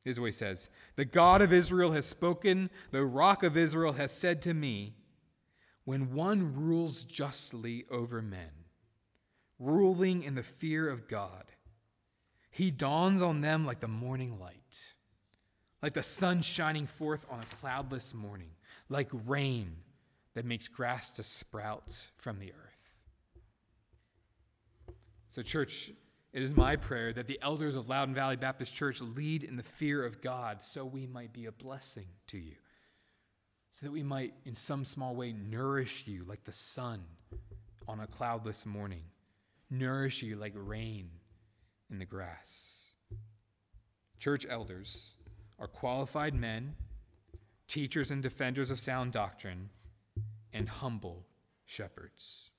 This 0.04 0.14
is 0.14 0.20
what 0.20 0.28
he 0.28 0.32
says 0.32 0.70
The 0.96 1.06
God 1.06 1.42
of 1.42 1.54
Israel 1.54 1.92
has 1.92 2.06
spoken, 2.06 2.70
the 2.92 3.06
rock 3.06 3.44
of 3.44 3.56
Israel 3.56 3.94
has 3.94 4.12
said 4.12 4.42
to 4.44 4.54
me, 4.54 4.96
When 5.86 6.14
one 6.14 6.56
rules 6.56 7.04
justly 7.04 7.86
over 7.90 8.22
men, 8.22 8.50
ruling 9.60 10.24
in 10.24 10.36
the 10.36 10.44
fear 10.44 10.90
of 10.90 11.08
God, 11.08 11.53
he 12.54 12.70
dawns 12.70 13.24
on 13.24 13.42
them 13.42 13.66
like 13.66 13.80
the 13.80 13.88
morning 13.88 14.40
light, 14.40 14.94
like 15.82 15.94
the 15.94 16.04
sun 16.04 16.44
shining 16.44 16.86
forth 16.86 17.26
on 17.32 17.40
a 17.40 17.56
cloudless 17.56 18.14
morning, 18.14 18.52
like 18.90 19.10
rain 19.26 19.78
that 20.36 20.46
makes 20.46 20.68
grass 20.68 21.10
to 21.14 21.24
sprout 21.24 22.10
from 22.16 22.38
the 22.38 22.52
earth. 22.52 22.94
So, 25.30 25.42
church, 25.42 25.90
it 26.32 26.44
is 26.44 26.56
my 26.56 26.76
prayer 26.76 27.12
that 27.14 27.26
the 27.26 27.40
elders 27.42 27.74
of 27.74 27.90
Loudoun 27.90 28.14
Valley 28.14 28.36
Baptist 28.36 28.76
Church 28.76 29.02
lead 29.02 29.44
in 29.44 29.56
the 29.56 29.64
fear 29.64 30.06
of 30.06 30.22
God 30.22 30.62
so 30.62 30.86
we 30.86 31.08
might 31.08 31.34
be 31.34 31.48
a 31.48 31.52
blessing 31.52 32.06
to 32.28 32.38
you, 32.38 32.58
so 33.72 33.88
that 33.88 33.92
we 33.92 34.04
might, 34.04 34.36
in 34.46 34.54
some 34.54 34.86
small 34.86 35.16
way, 35.16 35.34
nourish 35.34 36.06
you 36.06 36.24
like 36.24 36.44
the 36.44 36.54
sun 36.54 37.02
on 37.88 38.00
a 38.00 38.06
cloudless 38.06 38.64
morning, 38.64 39.06
nourish 39.72 40.22
you 40.22 40.36
like 40.36 40.54
rain 40.56 41.10
in 41.90 42.00
the 42.00 42.06
grass. 42.06 42.96
Church 44.20 44.46
elders 44.50 45.16
are 45.60 45.68
qualified 45.68 46.34
men, 46.34 46.76
teachers 47.68 48.12
and 48.12 48.22
defenders 48.22 48.70
of 48.70 48.80
sound 48.80 49.12
doctrine, 49.12 49.70
and 50.52 50.70
humble 50.70 51.26
shepherds. 51.66 52.52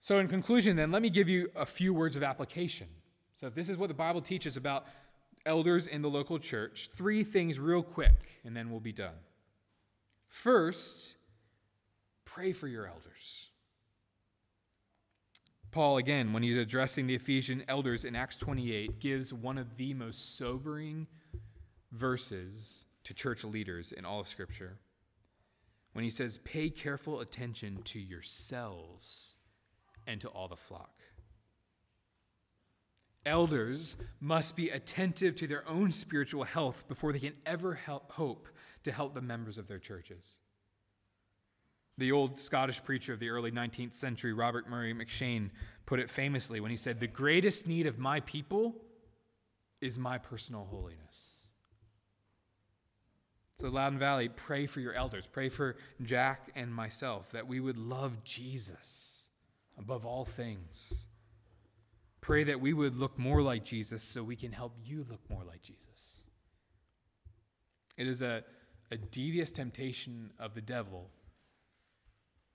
So, 0.00 0.18
in 0.18 0.28
conclusion, 0.28 0.76
then, 0.76 0.92
let 0.92 1.02
me 1.02 1.10
give 1.10 1.28
you 1.28 1.50
a 1.56 1.66
few 1.66 1.92
words 1.92 2.14
of 2.14 2.22
application. 2.22 2.86
So, 3.34 3.46
if 3.48 3.54
this 3.54 3.68
is 3.68 3.76
what 3.76 3.88
the 3.88 3.94
Bible 3.94 4.20
teaches 4.20 4.56
about 4.56 4.86
elders 5.44 5.86
in 5.86 6.02
the 6.02 6.08
local 6.10 6.38
church, 6.38 6.90
three 6.92 7.24
things 7.24 7.58
real 7.58 7.82
quick, 7.82 8.40
and 8.44 8.56
then 8.56 8.70
we'll 8.70 8.80
be 8.80 8.92
done. 8.92 9.14
First, 10.28 11.16
pray 12.24 12.52
for 12.52 12.68
your 12.68 12.86
elders. 12.86 13.48
Paul, 15.76 15.98
again, 15.98 16.32
when 16.32 16.42
he's 16.42 16.56
addressing 16.56 17.06
the 17.06 17.16
Ephesian 17.16 17.62
elders 17.68 18.06
in 18.06 18.16
Acts 18.16 18.38
28, 18.38 18.98
gives 18.98 19.30
one 19.30 19.58
of 19.58 19.76
the 19.76 19.92
most 19.92 20.38
sobering 20.38 21.06
verses 21.92 22.86
to 23.04 23.12
church 23.12 23.44
leaders 23.44 23.92
in 23.92 24.06
all 24.06 24.18
of 24.18 24.26
Scripture. 24.26 24.78
When 25.92 26.02
he 26.02 26.08
says, 26.08 26.38
Pay 26.38 26.70
careful 26.70 27.20
attention 27.20 27.82
to 27.82 28.00
yourselves 28.00 29.34
and 30.06 30.18
to 30.22 30.28
all 30.28 30.48
the 30.48 30.56
flock. 30.56 31.02
Elders 33.26 33.98
must 34.18 34.56
be 34.56 34.70
attentive 34.70 35.34
to 35.34 35.46
their 35.46 35.68
own 35.68 35.92
spiritual 35.92 36.44
health 36.44 36.88
before 36.88 37.12
they 37.12 37.18
can 37.18 37.34
ever 37.44 37.74
help, 37.74 38.12
hope 38.12 38.48
to 38.84 38.92
help 38.92 39.12
the 39.12 39.20
members 39.20 39.58
of 39.58 39.68
their 39.68 39.78
churches. 39.78 40.38
The 41.98 42.12
old 42.12 42.38
Scottish 42.38 42.84
preacher 42.84 43.12
of 43.12 43.20
the 43.20 43.30
early 43.30 43.50
19th 43.50 43.94
century, 43.94 44.32
Robert 44.32 44.68
Murray 44.68 44.92
M'Cheyne, 44.92 45.50
put 45.86 45.98
it 45.98 46.10
famously 46.10 46.60
when 46.60 46.70
he 46.70 46.76
said, 46.76 47.00
The 47.00 47.06
greatest 47.06 47.66
need 47.66 47.86
of 47.86 47.98
my 47.98 48.20
people 48.20 48.74
is 49.80 49.98
my 49.98 50.18
personal 50.18 50.66
holiness. 50.70 51.46
So, 53.60 53.68
Loudoun 53.68 53.98
Valley, 53.98 54.28
pray 54.28 54.66
for 54.66 54.80
your 54.80 54.92
elders. 54.92 55.26
Pray 55.26 55.48
for 55.48 55.76
Jack 56.02 56.50
and 56.54 56.74
myself 56.74 57.32
that 57.32 57.46
we 57.46 57.58
would 57.58 57.78
love 57.78 58.22
Jesus 58.22 59.28
above 59.78 60.04
all 60.04 60.26
things. 60.26 61.06
Pray 62.20 62.44
that 62.44 62.60
we 62.60 62.74
would 62.74 62.96
look 62.96 63.18
more 63.18 63.40
like 63.40 63.64
Jesus 63.64 64.02
so 64.02 64.22
we 64.22 64.36
can 64.36 64.52
help 64.52 64.74
you 64.84 65.06
look 65.08 65.20
more 65.30 65.44
like 65.44 65.62
Jesus. 65.62 66.22
It 67.96 68.06
is 68.06 68.20
a, 68.20 68.42
a 68.90 68.96
devious 68.98 69.50
temptation 69.50 70.32
of 70.38 70.54
the 70.54 70.60
devil 70.60 71.10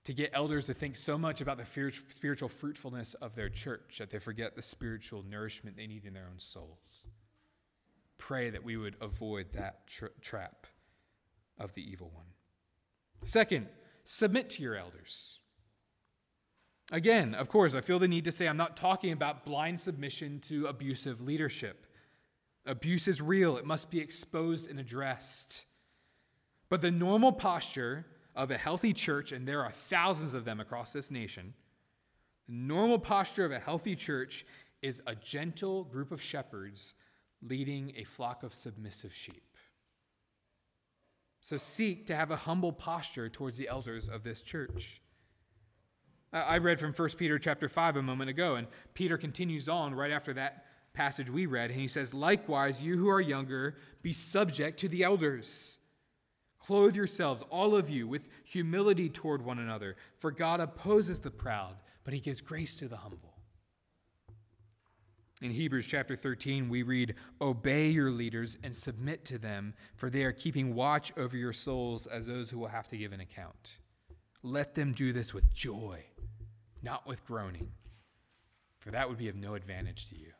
to 0.04 0.12
get 0.12 0.30
elders 0.32 0.66
to 0.66 0.74
think 0.74 0.96
so 0.96 1.16
much 1.16 1.40
about 1.40 1.58
the 1.58 1.92
spiritual 2.08 2.48
fruitfulness 2.48 3.14
of 3.14 3.34
their 3.36 3.48
church 3.48 3.98
that 3.98 4.10
they 4.10 4.18
forget 4.18 4.56
the 4.56 4.62
spiritual 4.62 5.22
nourishment 5.22 5.76
they 5.76 5.86
need 5.86 6.04
in 6.04 6.12
their 6.12 6.26
own 6.30 6.38
souls. 6.38 7.06
Pray 8.18 8.50
that 8.50 8.64
we 8.64 8.76
would 8.76 8.96
avoid 9.00 9.52
that 9.52 9.86
tra- 9.86 10.10
trap 10.20 10.66
of 11.58 11.74
the 11.74 11.88
evil 11.88 12.10
one. 12.12 12.26
Second, 13.24 13.68
submit 14.04 14.50
to 14.50 14.62
your 14.62 14.74
elders. 14.74 15.40
Again, 16.90 17.34
of 17.34 17.48
course, 17.48 17.74
I 17.74 17.80
feel 17.80 17.98
the 17.98 18.08
need 18.08 18.24
to 18.24 18.32
say 18.32 18.48
I'm 18.48 18.56
not 18.56 18.76
talking 18.76 19.12
about 19.12 19.44
blind 19.44 19.78
submission 19.78 20.40
to 20.40 20.66
abusive 20.66 21.20
leadership. 21.20 21.86
Abuse 22.66 23.08
is 23.08 23.20
real, 23.20 23.56
it 23.56 23.64
must 23.64 23.90
be 23.90 24.00
exposed 24.00 24.68
and 24.68 24.78
addressed. 24.80 25.64
But 26.68 26.80
the 26.80 26.90
normal 26.90 27.32
posture 27.32 28.06
of 28.34 28.50
a 28.50 28.56
healthy 28.56 28.92
church, 28.92 29.32
and 29.32 29.46
there 29.46 29.62
are 29.62 29.70
thousands 29.70 30.34
of 30.34 30.44
them 30.44 30.60
across 30.60 30.92
this 30.92 31.10
nation, 31.10 31.54
the 32.48 32.54
normal 32.54 32.98
posture 32.98 33.44
of 33.44 33.52
a 33.52 33.58
healthy 33.58 33.94
church 33.94 34.44
is 34.80 35.02
a 35.06 35.14
gentle 35.14 35.84
group 35.84 36.10
of 36.10 36.20
shepherds 36.20 36.94
leading 37.40 37.92
a 37.96 38.04
flock 38.04 38.42
of 38.42 38.54
submissive 38.54 39.14
sheep. 39.14 39.56
So 41.40 41.56
seek 41.56 42.06
to 42.06 42.14
have 42.14 42.30
a 42.30 42.36
humble 42.36 42.72
posture 42.72 43.28
towards 43.28 43.56
the 43.56 43.68
elders 43.68 44.08
of 44.08 44.22
this 44.22 44.42
church. 44.42 45.00
I 46.32 46.58
read 46.58 46.80
from 46.80 46.92
1 46.92 47.08
Peter 47.18 47.38
chapter 47.38 47.68
5 47.68 47.96
a 47.96 48.02
moment 48.02 48.30
ago, 48.30 48.54
and 48.54 48.66
Peter 48.94 49.18
continues 49.18 49.68
on 49.68 49.94
right 49.94 50.12
after 50.12 50.32
that 50.34 50.64
passage 50.94 51.28
we 51.28 51.46
read, 51.46 51.70
and 51.70 51.78
he 51.78 51.88
says, 51.88 52.14
Likewise, 52.14 52.80
you 52.80 52.96
who 52.96 53.08
are 53.08 53.20
younger, 53.20 53.76
be 54.02 54.12
subject 54.12 54.78
to 54.80 54.88
the 54.88 55.02
elders. 55.02 55.78
Clothe 56.64 56.94
yourselves, 56.94 57.42
all 57.50 57.74
of 57.74 57.90
you, 57.90 58.06
with 58.06 58.28
humility 58.44 59.08
toward 59.08 59.44
one 59.44 59.58
another, 59.58 59.96
for 60.18 60.30
God 60.30 60.60
opposes 60.60 61.18
the 61.18 61.30
proud, 61.30 61.74
but 62.04 62.14
he 62.14 62.20
gives 62.20 62.40
grace 62.40 62.76
to 62.76 62.88
the 62.88 62.96
humble. 62.96 63.34
In 65.40 65.50
Hebrews 65.50 65.88
chapter 65.88 66.14
13, 66.14 66.68
we 66.68 66.84
read, 66.84 67.16
Obey 67.40 67.90
your 67.90 68.12
leaders 68.12 68.56
and 68.62 68.74
submit 68.74 69.24
to 69.24 69.38
them, 69.38 69.74
for 69.96 70.08
they 70.08 70.22
are 70.22 70.30
keeping 70.30 70.76
watch 70.76 71.12
over 71.16 71.36
your 71.36 71.52
souls 71.52 72.06
as 72.06 72.26
those 72.26 72.48
who 72.48 72.60
will 72.60 72.68
have 72.68 72.86
to 72.88 72.96
give 72.96 73.12
an 73.12 73.20
account. 73.20 73.78
Let 74.44 74.76
them 74.76 74.92
do 74.92 75.12
this 75.12 75.34
with 75.34 75.52
joy, 75.52 76.04
not 76.80 77.08
with 77.08 77.26
groaning, 77.26 77.72
for 78.78 78.92
that 78.92 79.08
would 79.08 79.18
be 79.18 79.28
of 79.28 79.34
no 79.34 79.54
advantage 79.54 80.06
to 80.10 80.16
you. 80.16 80.30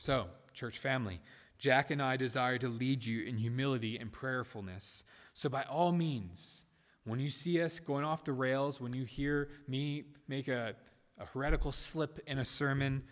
So, 0.00 0.26
church 0.52 0.78
family, 0.78 1.20
Jack 1.60 1.90
and 1.90 2.02
I 2.02 2.16
desire 2.16 2.58
to 2.58 2.68
lead 2.68 3.04
you 3.04 3.22
in 3.22 3.36
humility 3.36 3.98
and 3.98 4.10
prayerfulness. 4.10 5.04
So, 5.34 5.48
by 5.48 5.62
all 5.62 5.92
means, 5.92 6.64
when 7.04 7.20
you 7.20 7.30
see 7.30 7.62
us 7.62 7.78
going 7.78 8.04
off 8.04 8.24
the 8.24 8.32
rails, 8.32 8.80
when 8.80 8.94
you 8.94 9.04
hear 9.04 9.50
me 9.68 10.04
make 10.26 10.48
a, 10.48 10.74
a 11.18 11.26
heretical 11.26 11.70
slip 11.70 12.18
in 12.26 12.38
a 12.38 12.44
sermon, 12.44 13.02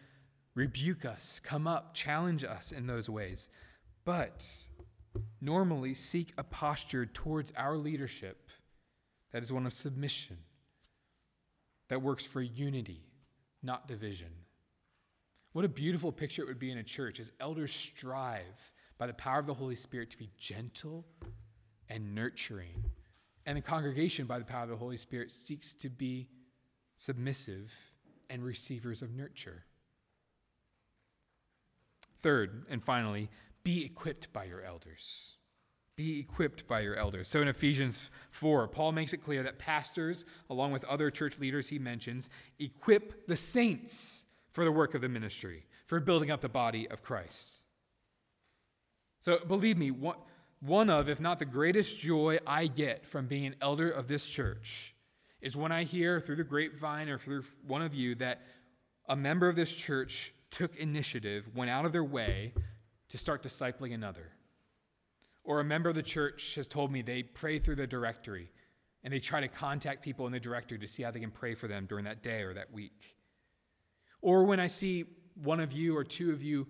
rebuke 0.55 1.05
us, 1.05 1.41
come 1.45 1.67
up, 1.67 1.95
challenge 1.95 2.43
us 2.43 2.73
in 2.73 2.87
those 2.87 3.09
ways. 3.11 3.51
But 4.05 4.47
normally 5.41 5.93
seek 5.93 6.33
a 6.39 6.43
posture 6.43 7.05
towards 7.05 7.53
our 7.57 7.77
leadership 7.77 8.51
that 9.33 9.43
is 9.43 9.53
one 9.53 9.67
of 9.67 9.75
submission, 9.75 10.39
that 11.89 12.01
works 12.01 12.25
for 12.25 12.41
unity, 12.41 13.03
not 13.63 13.87
division. 13.87 14.29
What 15.59 15.65
a 15.65 15.69
beautiful 15.69 16.13
picture 16.13 16.43
it 16.43 16.47
would 16.47 16.61
be 16.61 16.71
in 16.71 16.79
a 16.79 16.85
church 16.85 17.19
as 17.19 17.33
elders 17.41 17.75
strive 17.75 18.73
by 18.97 19.09
the 19.09 19.13
power 19.13 19.41
of 19.41 19.47
the 19.49 19.55
Holy 19.55 19.75
Spirit 19.75 20.09
to 20.11 20.17
be 20.17 20.31
gentle 20.39 21.05
and 21.89 22.15
nurturing. 22.15 22.85
And 23.45 23.59
the 23.59 23.63
congregation, 23.63 24.27
by 24.27 24.39
the 24.39 24.45
power 24.45 24.63
of 24.63 24.69
the 24.69 24.77
Holy 24.77 24.99
Spirit, 24.99 25.33
seeks 25.33 25.73
to 25.75 25.91
be 25.91 26.29
submissive 26.97 27.75
and 28.31 28.45
receivers 28.45 29.03
of 29.03 29.11
nurture. 29.11 29.65
Third, 32.19 32.67
and 32.71 32.81
finally, 32.81 33.29
be 33.65 33.85
equipped 33.85 34.33
by 34.33 34.45
your 34.45 34.63
elders. 34.63 35.39
Be 35.97 36.21
equipped 36.21 36.69
by 36.69 36.83
your 36.83 36.95
elders. 36.95 37.29
So 37.29 37.43
in 37.43 37.49
Ephesians 37.49 38.13
4, 38.31 38.69
Paul 38.69 38.93
makes 38.93 39.13
it 39.13 39.25
clear 39.25 39.43
that 39.43 39.59
pastors, 39.59 40.25
along 40.51 40.71
with 40.71 40.85
other 40.85 41.11
church 41.11 41.41
leaders 41.41 41.69
he 41.69 41.81
mentions, 41.81 42.31
equip 42.61 43.27
the 43.27 43.37
saints 43.37 44.25
for 44.51 44.65
the 44.65 44.73
work 44.73 44.95
of 44.95 45.01
the 45.01 45.09
ministry, 45.09 45.67
for 45.87 46.01
building 46.01 46.31
up 46.31 46.41
the 46.41 46.49
body 46.49 46.89
of 46.89 47.03
Christ. 47.03 47.53
So 49.21 49.39
believe 49.47 49.77
me, 49.77 49.91
one 50.61 50.91
of, 50.91 51.09
if 51.09 51.21
not 51.21 51.39
the 51.39 51.45
greatest 51.45 51.99
joy 51.99 52.39
I 52.47 52.67
get 52.67 53.07
from 53.07 53.27
being 53.27 53.47
an 53.47 53.57
elder 53.61 53.91
of 53.91 54.09
this 54.09 54.29
church 54.29 54.95
is 55.41 55.57
when 55.57 55.73
I 55.73 55.85
hear 55.85 56.21
through 56.21 56.37
the 56.37 56.45
grapevine 56.45 57.09
or 57.09 57.19
through 57.19 57.45
one 57.67 57.83
of 57.83 57.95
you 57.95 58.15
that 58.17 58.43
a 59.09 59.17
member 59.17 59.49
of 59.49 59.57
this 59.57 59.75
church 59.75 60.33
took 60.51 60.77
initiative, 60.77 61.51
went 61.55 61.71
out 61.71 61.85
of 61.85 61.93
their 61.93 62.05
way 62.05 62.53
to 63.09 63.19
start 63.19 63.43
discipling 63.43 63.95
another 63.95 64.33
or 65.49 65.61
a 65.61 65.65
member 65.65 65.89
of 65.89 65.95
the 65.95 66.03
church 66.03 66.55
has 66.57 66.69
told 66.69 66.93
me 66.93 67.01
they 67.01 67.23
pray 67.23 67.59
through 67.59 67.75
the 67.75 67.87
directory 67.87 68.51
and 69.03 69.13
they 69.13 69.19
try 69.19 69.41
to 69.41 69.49
contact 69.49 70.03
people 70.03 70.27
in 70.27 70.33
the 70.33 70.39
directory 70.39 70.79
to 70.79 70.87
see 70.87 71.03
how 71.03 71.11
they 71.11 71.21
can 71.21 71.31
pray 71.31 71.55
for 71.55 71.67
them 71.69 71.87
during 71.87 72.05
that 72.05 72.23
day 72.23 72.43
or 72.43 72.53
that 72.53 72.71
week. 72.71 73.17
Or 74.21 74.45
when 74.45 74.61
I 74.61 74.67
see 74.67 75.05
one 75.43 75.61
of 75.61 75.73
you 75.73 75.97
or 75.97 76.05
two 76.05 76.33
of 76.33 76.43
you 76.43 76.67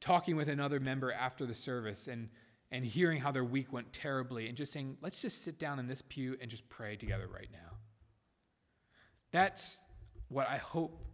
talking 0.00 0.36
with 0.36 0.48
another 0.48 0.80
member 0.80 1.12
after 1.12 1.46
the 1.46 1.54
service 1.54 2.06
and, 2.06 2.28
and 2.70 2.84
hearing 2.84 3.20
how 3.20 3.32
their 3.32 3.44
week 3.44 3.72
went 3.72 3.92
terribly 3.92 4.48
and 4.48 4.56
just 4.56 4.72
saying, 4.72 4.96
let's 5.00 5.22
just 5.22 5.42
sit 5.42 5.58
down 5.58 5.78
in 5.78 5.86
this 5.86 6.02
pew 6.02 6.36
and 6.40 6.50
just 6.50 6.68
pray 6.68 6.96
together 6.96 7.26
right 7.26 7.48
now. 7.52 7.76
That's 9.32 9.82
what 10.28 10.48
I 10.48 10.56
hope 10.56 11.04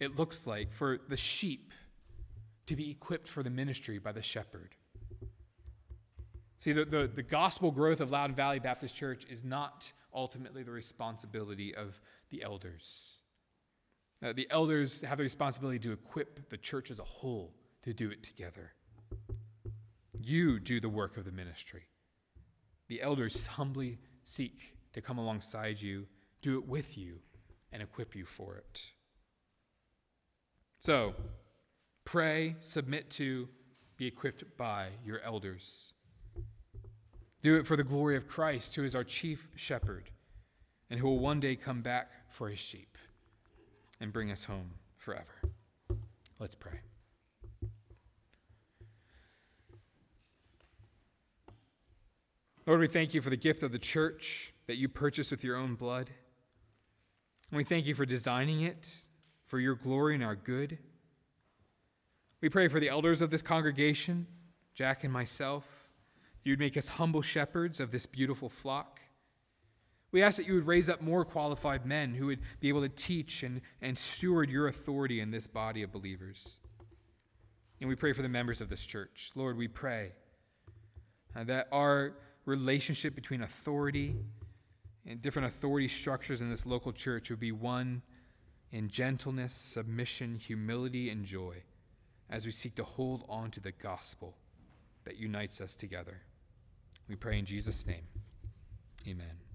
it 0.00 0.16
looks 0.16 0.46
like 0.46 0.72
for 0.72 0.98
the 1.08 1.16
sheep 1.16 1.72
to 2.66 2.76
be 2.76 2.90
equipped 2.90 3.28
for 3.28 3.42
the 3.42 3.50
ministry 3.50 3.98
by 3.98 4.12
the 4.12 4.22
shepherd. 4.22 4.74
See, 6.58 6.72
the, 6.72 6.84
the, 6.84 7.10
the, 7.12 7.22
gospel 7.22 7.72
growth 7.72 8.00
of 8.00 8.12
Loudoun 8.12 8.36
Valley 8.36 8.60
Baptist 8.60 8.96
Church 8.96 9.26
is 9.28 9.44
not 9.44 9.92
ultimately 10.14 10.62
the 10.62 10.70
responsibility 10.70 11.74
of 11.74 12.00
the 12.30 12.42
elders. 12.42 13.21
Uh, 14.22 14.32
the 14.32 14.46
elders 14.50 15.00
have 15.00 15.18
the 15.18 15.24
responsibility 15.24 15.78
to 15.80 15.92
equip 15.92 16.48
the 16.48 16.56
church 16.56 16.90
as 16.90 17.00
a 17.00 17.04
whole 17.04 17.52
to 17.82 17.92
do 17.92 18.10
it 18.10 18.22
together. 18.22 18.72
You 20.20 20.60
do 20.60 20.80
the 20.80 20.88
work 20.88 21.16
of 21.16 21.24
the 21.24 21.32
ministry. 21.32 21.82
The 22.88 23.02
elders 23.02 23.46
humbly 23.46 23.98
seek 24.22 24.76
to 24.92 25.00
come 25.00 25.18
alongside 25.18 25.80
you, 25.80 26.06
do 26.40 26.58
it 26.58 26.68
with 26.68 26.96
you, 26.96 27.18
and 27.72 27.82
equip 27.82 28.14
you 28.14 28.24
for 28.24 28.56
it. 28.56 28.90
So, 30.78 31.14
pray, 32.04 32.56
submit 32.60 33.10
to, 33.10 33.48
be 33.96 34.06
equipped 34.06 34.44
by 34.56 34.88
your 35.04 35.20
elders. 35.20 35.94
Do 37.42 37.56
it 37.56 37.66
for 37.66 37.76
the 37.76 37.82
glory 37.82 38.16
of 38.16 38.28
Christ, 38.28 38.76
who 38.76 38.84
is 38.84 38.94
our 38.94 39.04
chief 39.04 39.48
shepherd 39.56 40.10
and 40.90 41.00
who 41.00 41.08
will 41.08 41.18
one 41.18 41.40
day 41.40 41.56
come 41.56 41.80
back 41.80 42.10
for 42.28 42.48
his 42.48 42.58
sheep 42.60 42.98
and 44.02 44.12
bring 44.12 44.32
us 44.32 44.44
home 44.44 44.72
forever. 44.96 45.40
Let's 46.40 46.56
pray. 46.56 46.80
Lord, 52.66 52.80
we 52.80 52.88
thank 52.88 53.14
you 53.14 53.20
for 53.20 53.30
the 53.30 53.36
gift 53.36 53.62
of 53.62 53.70
the 53.70 53.78
church 53.78 54.52
that 54.66 54.76
you 54.76 54.88
purchased 54.88 55.30
with 55.30 55.44
your 55.44 55.56
own 55.56 55.76
blood. 55.76 56.10
And 57.50 57.58
we 57.58 57.64
thank 57.64 57.86
you 57.86 57.94
for 57.94 58.04
designing 58.04 58.62
it 58.62 59.02
for 59.46 59.60
your 59.60 59.76
glory 59.76 60.14
and 60.16 60.24
our 60.24 60.34
good. 60.34 60.78
We 62.40 62.48
pray 62.48 62.66
for 62.66 62.80
the 62.80 62.88
elders 62.88 63.22
of 63.22 63.30
this 63.30 63.42
congregation, 63.42 64.26
Jack 64.74 65.04
and 65.04 65.12
myself. 65.12 65.90
You'd 66.42 66.58
make 66.58 66.76
us 66.76 66.88
humble 66.88 67.22
shepherds 67.22 67.78
of 67.78 67.92
this 67.92 68.06
beautiful 68.06 68.48
flock. 68.48 69.01
We 70.12 70.22
ask 70.22 70.36
that 70.36 70.46
you 70.46 70.54
would 70.54 70.66
raise 70.66 70.90
up 70.90 71.00
more 71.00 71.24
qualified 71.24 71.86
men 71.86 72.14
who 72.14 72.26
would 72.26 72.40
be 72.60 72.68
able 72.68 72.82
to 72.82 72.88
teach 72.88 73.42
and, 73.42 73.62
and 73.80 73.96
steward 73.96 74.50
your 74.50 74.68
authority 74.68 75.20
in 75.20 75.30
this 75.30 75.46
body 75.46 75.82
of 75.82 75.90
believers. 75.90 76.58
And 77.80 77.88
we 77.88 77.96
pray 77.96 78.12
for 78.12 78.22
the 78.22 78.28
members 78.28 78.60
of 78.60 78.68
this 78.68 78.84
church. 78.84 79.30
Lord, 79.34 79.56
we 79.56 79.68
pray 79.68 80.12
uh, 81.34 81.44
that 81.44 81.68
our 81.72 82.12
relationship 82.44 83.14
between 83.14 83.42
authority 83.42 84.16
and 85.06 85.20
different 85.20 85.48
authority 85.48 85.88
structures 85.88 86.40
in 86.40 86.50
this 86.50 86.66
local 86.66 86.92
church 86.92 87.30
would 87.30 87.40
be 87.40 87.50
one 87.52 88.02
in 88.70 88.88
gentleness, 88.88 89.54
submission, 89.54 90.38
humility, 90.38 91.10
and 91.10 91.24
joy 91.24 91.62
as 92.30 92.46
we 92.46 92.52
seek 92.52 92.74
to 92.74 92.84
hold 92.84 93.24
on 93.28 93.50
to 93.50 93.60
the 93.60 93.72
gospel 93.72 94.36
that 95.04 95.16
unites 95.16 95.60
us 95.60 95.74
together. 95.74 96.22
We 97.08 97.16
pray 97.16 97.38
in 97.38 97.44
Jesus' 97.44 97.86
name. 97.86 98.04
Amen. 99.06 99.51